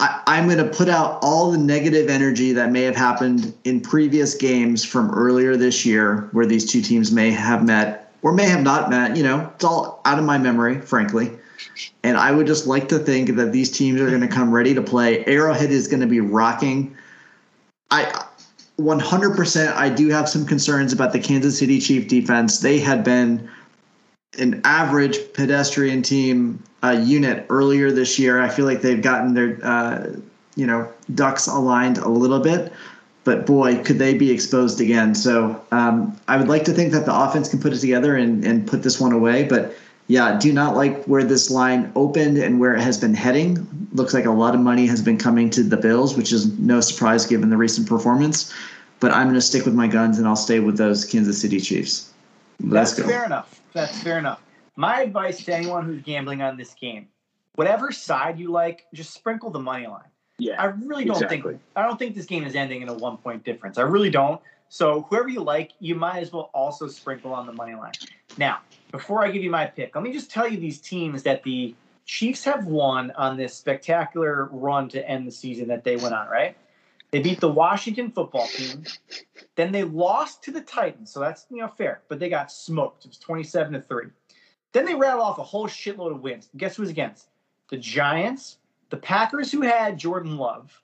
[0.00, 3.80] I, I'm going to put out all the negative energy that may have happened in
[3.80, 8.44] previous games from earlier this year, where these two teams may have met or may
[8.44, 9.16] have not met.
[9.16, 11.32] You know, it's all out of my memory, frankly.
[12.02, 14.74] And I would just like to think that these teams are going to come ready
[14.74, 15.24] to play.
[15.24, 16.96] Arrowhead is going to be rocking.
[17.90, 18.24] I
[18.78, 22.60] 100% I do have some concerns about the Kansas City Chief defense.
[22.60, 23.50] They had been
[24.38, 28.40] an average pedestrian team uh, unit earlier this year.
[28.40, 30.16] I feel like they've gotten their uh,
[30.54, 32.72] you know ducks aligned a little bit,
[33.24, 35.14] but boy, could they be exposed again.
[35.14, 38.44] So um, I would like to think that the offense can put it together and,
[38.44, 39.44] and put this one away.
[39.44, 39.74] But
[40.08, 43.66] yeah, do not like where this line opened and where it has been heading.
[43.92, 46.80] Looks like a lot of money has been coming to the Bills, which is no
[46.80, 48.52] surprise given the recent performance.
[49.00, 51.60] But I'm going to stick with my guns and I'll stay with those Kansas City
[51.60, 52.12] Chiefs.
[52.60, 53.12] Let's That's go.
[53.12, 53.60] fair enough.
[53.74, 54.40] That's fair enough.
[54.76, 57.08] My advice to anyone who's gambling on this game,
[57.56, 60.02] whatever side you like, just sprinkle the money line.
[60.38, 60.60] Yeah.
[60.60, 61.52] I really don't Exactly.
[61.52, 63.76] think I don't think this game is ending in a one point difference.
[63.76, 64.40] I really don't.
[64.70, 67.92] So whoever you like, you might as well also sprinkle on the money line.
[68.36, 71.42] Now, before I give you my pick, let me just tell you these teams that
[71.42, 71.74] the
[72.06, 76.28] Chiefs have won on this spectacular run to end the season that they went on,
[76.28, 76.56] right?
[77.10, 78.84] They beat the Washington football team.
[79.56, 83.04] Then they lost to the Titans, so that's you know fair, but they got smoked.
[83.04, 84.06] It was 27 to 3.
[84.72, 86.48] Then they rattled off a whole shitload of wins.
[86.56, 87.28] Guess who's against?
[87.70, 88.58] The Giants,
[88.90, 90.82] the Packers who had Jordan Love,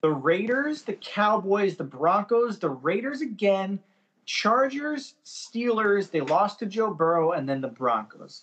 [0.00, 3.78] the Raiders, the Cowboys, the Broncos, the Raiders again,
[4.26, 8.42] Chargers, Steelers, they lost to Joe Burrow, and then the Broncos.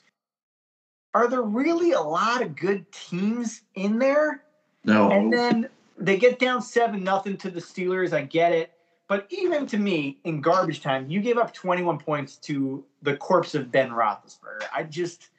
[1.14, 4.44] Are there really a lot of good teams in there?
[4.86, 5.12] No.
[5.12, 8.14] And then they get down seven nothing to the Steelers.
[8.14, 8.72] I get it,
[9.08, 13.56] but even to me, in garbage time, you gave up 21 points to the corpse
[13.56, 14.64] of Ben Roethlisberger.
[14.74, 15.30] I just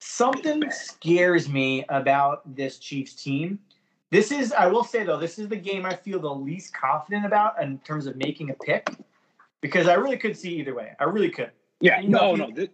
[0.00, 3.60] something scares me about this Chiefs team.
[4.10, 7.24] This is, I will say though, this is the game I feel the least confident
[7.24, 8.90] about in terms of making a pick,
[9.62, 10.92] because I really could see either way.
[11.00, 11.50] I really could.
[11.80, 12.00] Yeah.
[12.00, 12.54] You know, No, you- no.
[12.54, 12.68] This,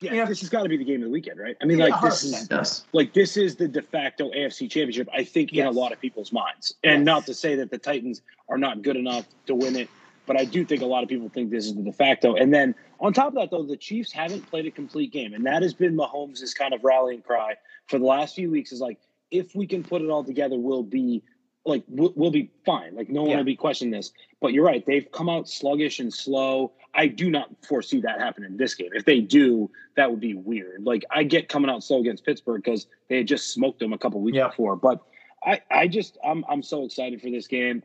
[0.00, 1.56] yeah, you know, this has got to be the game of the weekend, right?
[1.62, 2.50] I mean, like this is 100%.
[2.50, 2.84] yes.
[2.92, 6.30] like this is the de facto AFC championship, I think, in a lot of people's
[6.30, 6.74] minds.
[6.84, 7.06] And Yes.
[7.06, 8.20] not to say that the Titans
[8.50, 9.88] are not good enough to win it,
[10.26, 12.34] but I do think a lot of people think this is the de facto.
[12.34, 15.46] And then on top of that, though, the Chiefs haven't played a complete game, and
[15.46, 17.54] that has been Mahomes' kind of rallying cry
[17.86, 18.72] for the last few weeks.
[18.72, 18.98] Is like,
[19.30, 21.22] if we can put it all together, we'll be
[21.66, 22.94] like we'll, we'll be fine.
[22.94, 23.36] Like no one Yeah.
[23.38, 24.12] will be questioning this.
[24.40, 26.72] But you're right; they've come out sluggish and slow.
[26.94, 28.90] I do not foresee that happening in this game.
[28.92, 30.84] If they do, that would be weird.
[30.84, 33.98] Like I get coming out slow against Pittsburgh because they had just smoked them a
[33.98, 34.48] couple weeks Yeah.
[34.48, 34.76] before.
[34.76, 35.00] But
[35.44, 37.82] I, I just I'm I'm so excited for this game.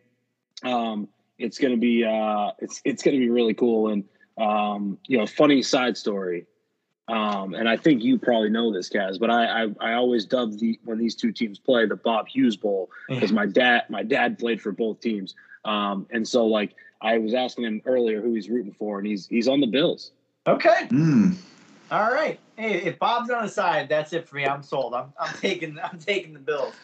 [0.63, 1.07] Um,
[1.37, 4.03] it's gonna be uh, it's it's gonna be really cool and
[4.37, 6.45] um, you know, funny side story.
[7.09, 10.59] Um, and I think you probably know this, Kaz, but I, I I always dub
[10.59, 14.37] the when these two teams play the Bob Hughes Bowl because my dad my dad
[14.37, 15.33] played for both teams.
[15.65, 19.27] Um, and so like I was asking him earlier who he's rooting for, and he's
[19.27, 20.11] he's on the Bills.
[20.45, 20.87] Okay.
[20.89, 21.35] Mm.
[21.89, 22.39] All right.
[22.55, 24.45] Hey, if Bob's on the side, that's it for me.
[24.45, 24.93] I'm sold.
[24.93, 26.75] I'm, I'm taking I'm taking the Bills.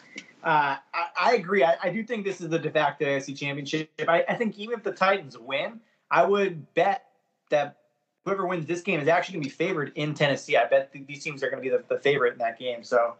[0.42, 1.62] Uh, I, I agree.
[1.62, 3.90] I, I do think this is the de facto AFC championship.
[4.08, 7.06] I, I think even if the Titans win, I would bet
[7.50, 7.78] that
[8.26, 10.56] whoever wins this game is actually going to be favored in Tennessee.
[10.56, 12.82] I bet th- these teams are going to be the, the favorite in that game.
[12.82, 13.14] So,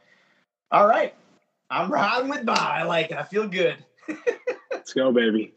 [0.73, 1.15] all right.
[1.71, 2.59] I'm riding with Bob.
[2.59, 3.17] I like it.
[3.17, 3.77] I feel good.
[4.73, 5.55] Let's go, baby.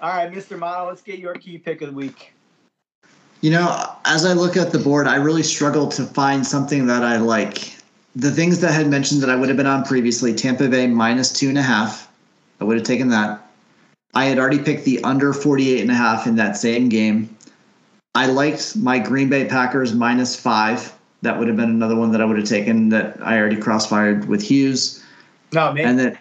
[0.00, 0.58] All right, Mr.
[0.58, 2.32] Model, let's get your key pick of the week.
[3.42, 7.04] You know, as I look at the board, I really struggle to find something that
[7.04, 7.76] I like.
[8.16, 10.86] The things that I had mentioned that I would have been on previously, Tampa Bay
[10.86, 12.10] minus two and a half.
[12.62, 13.46] I would have taken that.
[14.14, 17.36] I had already picked the under 48 and a half in that same game.
[18.14, 20.92] I liked my Green Bay Packers minus five.
[21.22, 24.26] That would have been another one that I would have taken that I already crossfired
[24.26, 25.04] with Hughes.
[25.52, 25.86] No, man.
[25.86, 26.18] And then,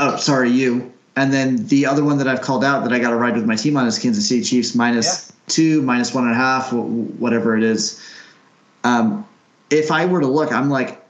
[0.00, 0.92] oh, sorry, you.
[1.16, 3.44] And then the other one that I've called out that I got to ride with
[3.44, 7.56] my team on is Kansas City Chiefs minus two, minus one and a half, whatever
[7.56, 8.02] it is.
[8.84, 9.26] Um,
[9.70, 11.02] if I were to look, I'm like,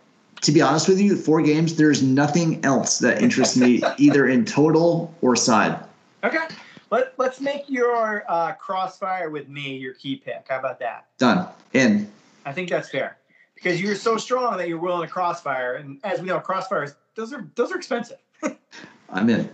[0.43, 4.45] to be honest with you, four games, there's nothing else that interests me either in
[4.45, 5.79] total or side.
[6.25, 6.47] Okay.
[6.93, 10.45] Let, let's make your uh, crossfire with me your key pick.
[10.51, 11.07] How about that?
[11.16, 11.49] Done.
[11.72, 12.12] In.
[12.45, 13.16] I think that's fair
[13.55, 17.32] because you're so strong that you're willing to crossfire, and as we know, crossfires those
[17.32, 18.18] are those are expensive.
[19.09, 19.49] I'm in.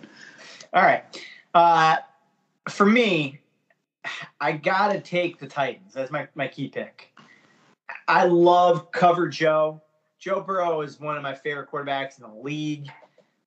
[0.73, 1.05] All right,
[1.55, 1.99] uh,
[2.69, 3.39] for me,
[4.41, 7.17] I gotta take the Titans as my my key pick.
[8.09, 9.81] I love cover Joe.
[10.19, 12.89] Joe Burrow is one of my favorite quarterbacks in the league.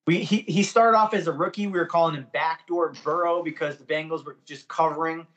[0.08, 1.68] We he, he started off as a rookie.
[1.68, 5.28] We were calling him backdoor Burrow because the Bengals were just covering.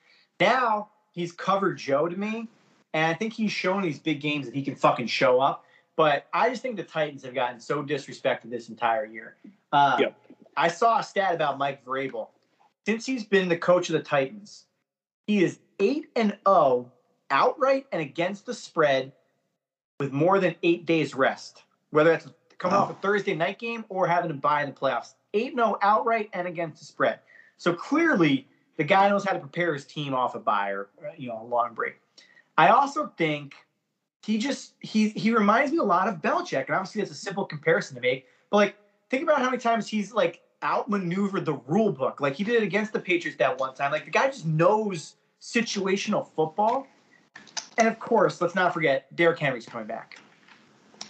[0.41, 2.49] Now he's covered Joe to me,
[2.95, 5.65] and I think he's shown these big games that he can fucking show up.
[5.97, 9.37] But I just think the Titans have gotten so disrespected this entire year.
[9.73, 10.17] Uh, Yep.
[10.57, 12.29] I saw a stat about Mike Vrabel.
[12.87, 14.67] Since he's been the coach of the Titans,
[15.27, 16.91] he is eight and zero
[17.31, 19.13] outright and against the spread
[19.99, 21.63] with more than eight days rest.
[21.91, 22.85] Whether it's coming Wow.
[22.85, 22.99] off a oh.
[23.01, 26.47] Thursday night game or having to buy in the playoffs, eight and zero outright and
[26.47, 27.21] against the spread.
[27.57, 31.29] So clearly, the guy knows how to prepare his team off a bye or you
[31.29, 32.01] know a long break.
[32.57, 33.55] I also think
[34.23, 37.45] he just he he reminds me a lot of Belichick, and obviously that's a simple
[37.45, 38.27] comparison to make.
[38.51, 38.77] But like,
[39.11, 42.21] think about how many times he's like outmaneuvered the rule book.
[42.21, 43.93] Like he did it against the Patriots that one time.
[43.93, 46.87] Like the guy just knows situational football.
[47.77, 50.19] And of course, let's not forget Derrick Henry's coming back.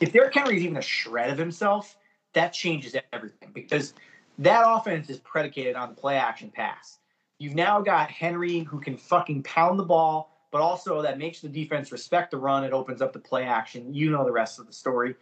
[0.05, 1.97] If Derrick Henry is even a shred of himself,
[2.35, 3.95] that changes everything because
[4.39, 6.99] that offense is predicated on the play action pass.
[7.39, 11.49] You've now got Henry who can fucking pound the ball, but also that makes the
[11.49, 12.65] defense respect the run.
[12.65, 13.95] It opens up the play action.
[13.95, 15.15] You know the rest of the story.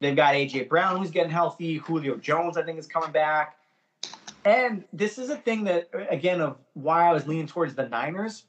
[0.00, 1.76] They've got AJ Brown who's getting healthy.
[1.76, 3.54] Julio Jones, I think, is coming back.
[4.44, 8.46] And this is a thing that, again, of why I was leaning towards the Niners.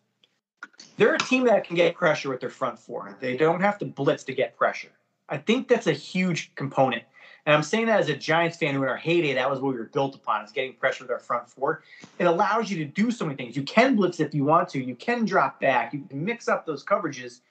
[0.98, 3.16] They're a team that can get pressure with their front four.
[3.20, 4.90] They don't have to blitz to get pressure.
[5.30, 7.04] I think that's a huge component.
[7.46, 9.74] And I'm saying that as a Giants fan who in our heyday, that was what
[9.74, 11.84] we were built upon, is getting pressure with our front four.
[12.20, 13.56] It allows you to do so many things.
[13.56, 14.84] You can blitz if you want to.
[14.84, 15.94] You can drop back.
[15.94, 17.42] You can mix up those coverages.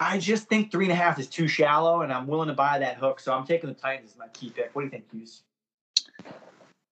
[0.00, 2.78] I just think three and a half is too shallow, and I'm willing to buy
[2.78, 3.20] that hook.
[3.20, 4.70] So I'm taking the Titans as my key pick.
[4.72, 5.42] What do you think, Hughes?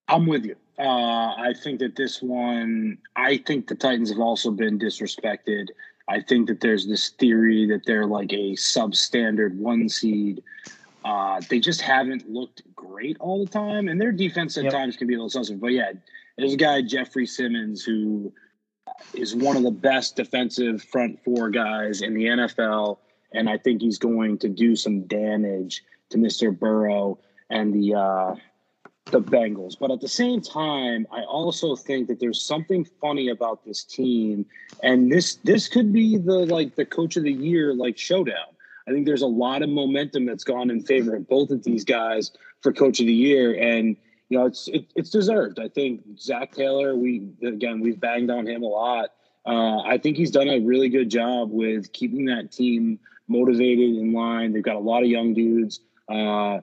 [0.07, 0.55] I'm with you.
[0.79, 5.67] Uh, I think that this one, I think the Titans have also been disrespected.
[6.09, 10.41] I think that there's this theory that they're like a substandard one seed.
[11.03, 14.73] Uh, they just haven't looked great all the time, and their defense at yep.
[14.73, 15.59] times can be a little suspect.
[15.59, 15.91] But yeah,
[16.37, 18.31] there's a guy Jeffrey Simmons who
[19.13, 22.97] is one of the best defensive front four guys in the NFL,
[23.33, 26.57] and I think he's going to do some damage to Mr.
[26.57, 28.35] Burrow and the uh,
[29.11, 29.77] the Bengals.
[29.79, 34.45] But at the same time, I also think that there's something funny about this team,
[34.83, 38.53] and this this could be the like the coach of the year like showdown.
[38.87, 41.83] I think there's a lot of momentum that's gone in favor of both of these
[41.83, 42.31] guys
[42.61, 43.95] for coach of the year, and
[44.29, 45.59] you know it's it, it's deserved.
[45.59, 46.95] I think Zac Taylor.
[46.95, 49.09] We again we've banged on him a lot.
[49.45, 52.99] Uh, I think he's done a really good job with keeping that team
[53.29, 54.51] motivated in line.
[54.51, 55.79] They've got a lot of young dudes.
[56.09, 56.59] Uh,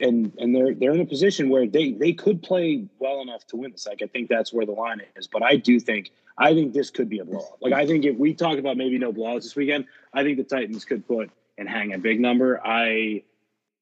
[0.00, 3.56] and and they're they're in a position where they they could play well enough to
[3.56, 3.86] win this.
[3.86, 5.26] Like I think that's where the line is.
[5.26, 7.58] But I do think I think this could be a blowout.
[7.60, 10.44] Like I think if we talk about maybe no blowouts this weekend, I think the
[10.44, 12.60] Titans could put and hang a big number.
[12.64, 13.22] I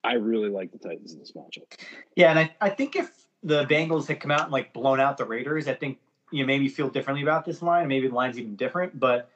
[0.04, 1.64] I really like the Titans in this matchup.
[2.16, 3.10] Yeah, and I, I think if
[3.42, 5.98] the Bengals had come out and like blown out the Raiders, I think
[6.30, 7.88] you know maybe feel differently about this line.
[7.88, 9.30] Maybe the line's even different, but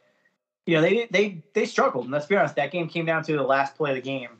[0.66, 2.04] you know they they they struggled.
[2.04, 4.30] And let's be honest, that game came down to the last play of the game,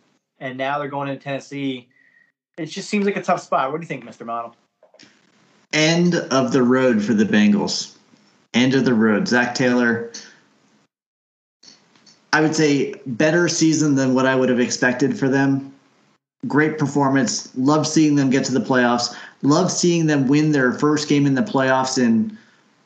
[0.40, 1.88] and now they're going into Tennessee
[2.59, 3.71] it just seems like a tough spot.
[3.71, 4.27] What do you think, Mr.
[4.27, 4.55] Model?
[5.73, 7.97] End of the road for the Bengals.
[8.55, 9.27] End of the road.
[9.27, 10.13] Zac Taylor.
[12.35, 15.73] I would say better season than what I would have expected for them.
[16.47, 17.51] Great performance.
[17.57, 19.15] Love seeing them get to the playoffs.
[19.43, 22.37] Love seeing them win their first game in the playoffs in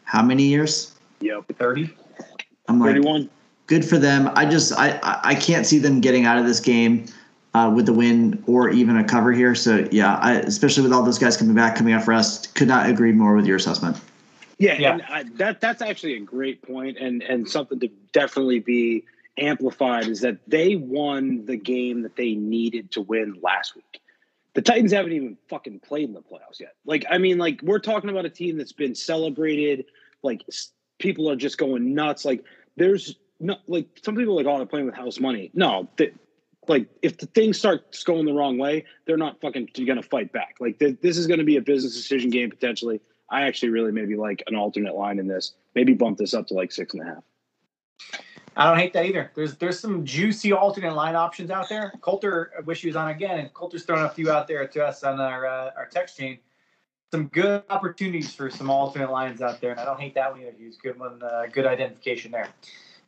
[0.05, 0.95] how many years?
[1.21, 1.95] Yeah, thirty.
[2.69, 3.31] I'm like, 31.
[3.67, 4.31] Good for them.
[4.35, 7.07] I just I I can't see them getting out of this game
[7.57, 9.55] uh, with the win or even a cover here.
[9.55, 12.89] So yeah, I, especially with all those guys coming back, coming off rest, could not
[12.89, 13.99] agree more with your assessment.
[14.59, 14.99] Yeah, yeah.
[15.09, 19.05] I, that that's actually a great point, and and something to definitely be
[19.39, 24.01] amplified is that they won the game that they needed to win last week.
[24.53, 26.75] The Titans haven't even fucking played in the playoffs yet.
[26.87, 29.87] Like, I mean, like we're talking about a team that's been celebrated.
[30.23, 30.43] Like,
[30.99, 32.25] people are just going nuts.
[32.25, 32.45] Like,
[32.77, 35.51] there's no like some people are like, oh, they're playing with house money.
[35.55, 36.13] No, they,
[36.69, 40.33] like if the thing starts going the wrong way, they're not fucking going to fight
[40.33, 40.57] back.
[40.61, 43.01] Like th- this is going to be a business decision game potentially.
[43.31, 45.55] I actually really maybe like an alternate line in this.
[45.75, 47.25] Maybe bump this up to like six and a half.
[48.57, 49.31] I don't hate that either.
[49.35, 51.93] There's there's some juicy alternate line options out there.
[52.01, 54.85] Coulter, I wish he was on again, and Coulter's throwing a few out there to
[54.85, 56.39] us on our uh, our text chain.
[57.13, 60.41] Some good opportunities for some alternate lines out there, and I don't hate that one
[60.41, 60.55] either.
[60.59, 62.49] He's good one, uh, good identification there.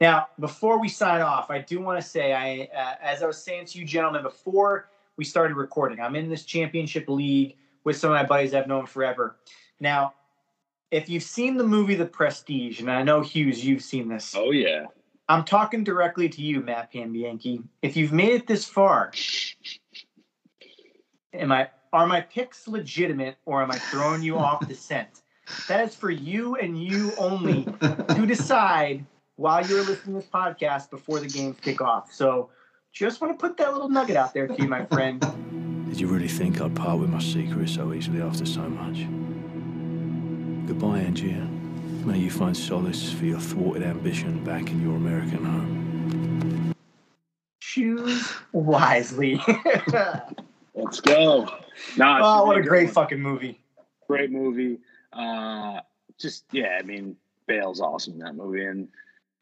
[0.01, 3.42] Now, before we sign off, I do want to say, I uh, as I was
[3.42, 8.11] saying to you gentlemen before we started recording, I'm in this championship league with some
[8.11, 9.36] of my buddies I've known forever.
[9.80, 10.14] Now,
[10.90, 14.34] if you've seen the movie The Prestige, and I know Hughes, you've seen this.
[14.36, 14.86] Oh yeah.
[15.28, 17.62] I'm talking directly to you, Matt Panbianchi.
[17.82, 19.12] If you've made it this far,
[21.34, 25.22] am I are my picks legitimate or am I throwing you off the scent?
[25.66, 29.05] That is for you and you only to decide
[29.39, 32.12] while you're listening to this podcast before the games kick off.
[32.12, 32.51] So
[32.93, 35.20] just want to put that little nugget out there to you, my friend.
[35.89, 39.07] Did you really think I'd part with my secret so easily after so much?
[40.66, 41.47] Goodbye, Angier.
[42.05, 46.74] May you find solace for your thwarted ambition back in your American home.
[47.61, 49.41] Choose wisely.
[50.74, 51.49] Let's go.
[51.97, 52.95] Nah, oh, what a great one.
[52.95, 53.61] fucking movie.
[54.09, 54.78] Great movie.
[55.12, 55.80] Uh,
[56.18, 57.16] just, yeah, I mean,
[57.47, 58.64] Bale's awesome in that movie.
[58.64, 58.89] And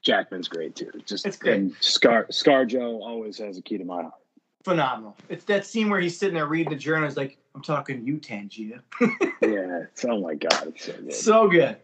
[0.06, 0.90] Jackman's great too.
[1.04, 1.72] Just it's great.
[1.80, 4.14] Scar ScarJo always has a key to my heart.
[4.62, 5.16] Phenomenal.
[5.28, 7.08] It's that scene where he's sitting there reading the journal.
[7.08, 9.82] He's like, "I'm talking to you, Tangia." yeah.
[9.82, 11.12] It's, oh my god, it's so good.
[11.12, 11.76] So good.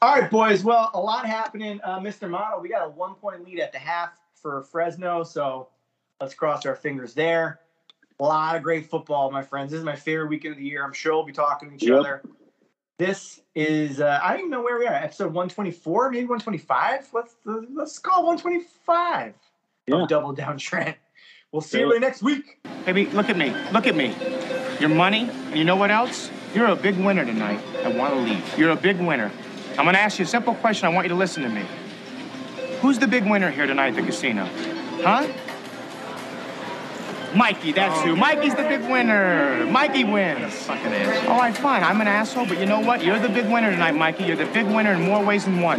[0.00, 0.62] All right, boys.
[0.62, 2.30] Well, a lot happening, uh, Mr.
[2.30, 2.60] Model.
[2.60, 5.68] We got a one point lead at the half for Fresno, so
[6.20, 7.60] let's cross our fingers there.
[8.20, 9.72] A lot of great football, my friends.
[9.72, 10.84] This is my favorite weekend of the year.
[10.84, 11.98] I'm sure we'll be talking to each yep.
[11.98, 12.22] other
[12.98, 14.94] This is uh, I don't even know where we are.
[14.94, 17.08] Episode 124, maybe 125.
[17.12, 19.34] Let's let's call 125
[19.86, 20.06] Yeah.
[20.08, 20.96] Double Down Trent.
[21.52, 21.86] We'll see Yeah.
[21.88, 22.58] you next week.
[22.86, 23.54] Baby, look at me.
[23.72, 24.14] Look at me.
[24.80, 26.30] Your money, and you know what else?
[26.54, 27.60] You're a big winner tonight.
[27.84, 28.58] I want to leave.
[28.58, 29.30] You're a big winner.
[29.78, 30.86] I'm going to ask you a simple question.
[30.86, 31.64] I want you to listen to me.
[32.80, 34.44] Who's the big winner here tonight at the casino?
[35.02, 35.26] Huh?
[37.36, 38.16] Mikey, that's who.
[38.16, 39.66] Mikey's the big winner.
[39.66, 40.54] Mikey wins.
[40.64, 41.28] Fucking ass.
[41.28, 41.82] All right, fine.
[41.82, 43.04] I'm an asshole, but you know what?
[43.04, 44.24] You're the big winner tonight, Mikey.
[44.24, 45.78] You're the big winner in more ways than one.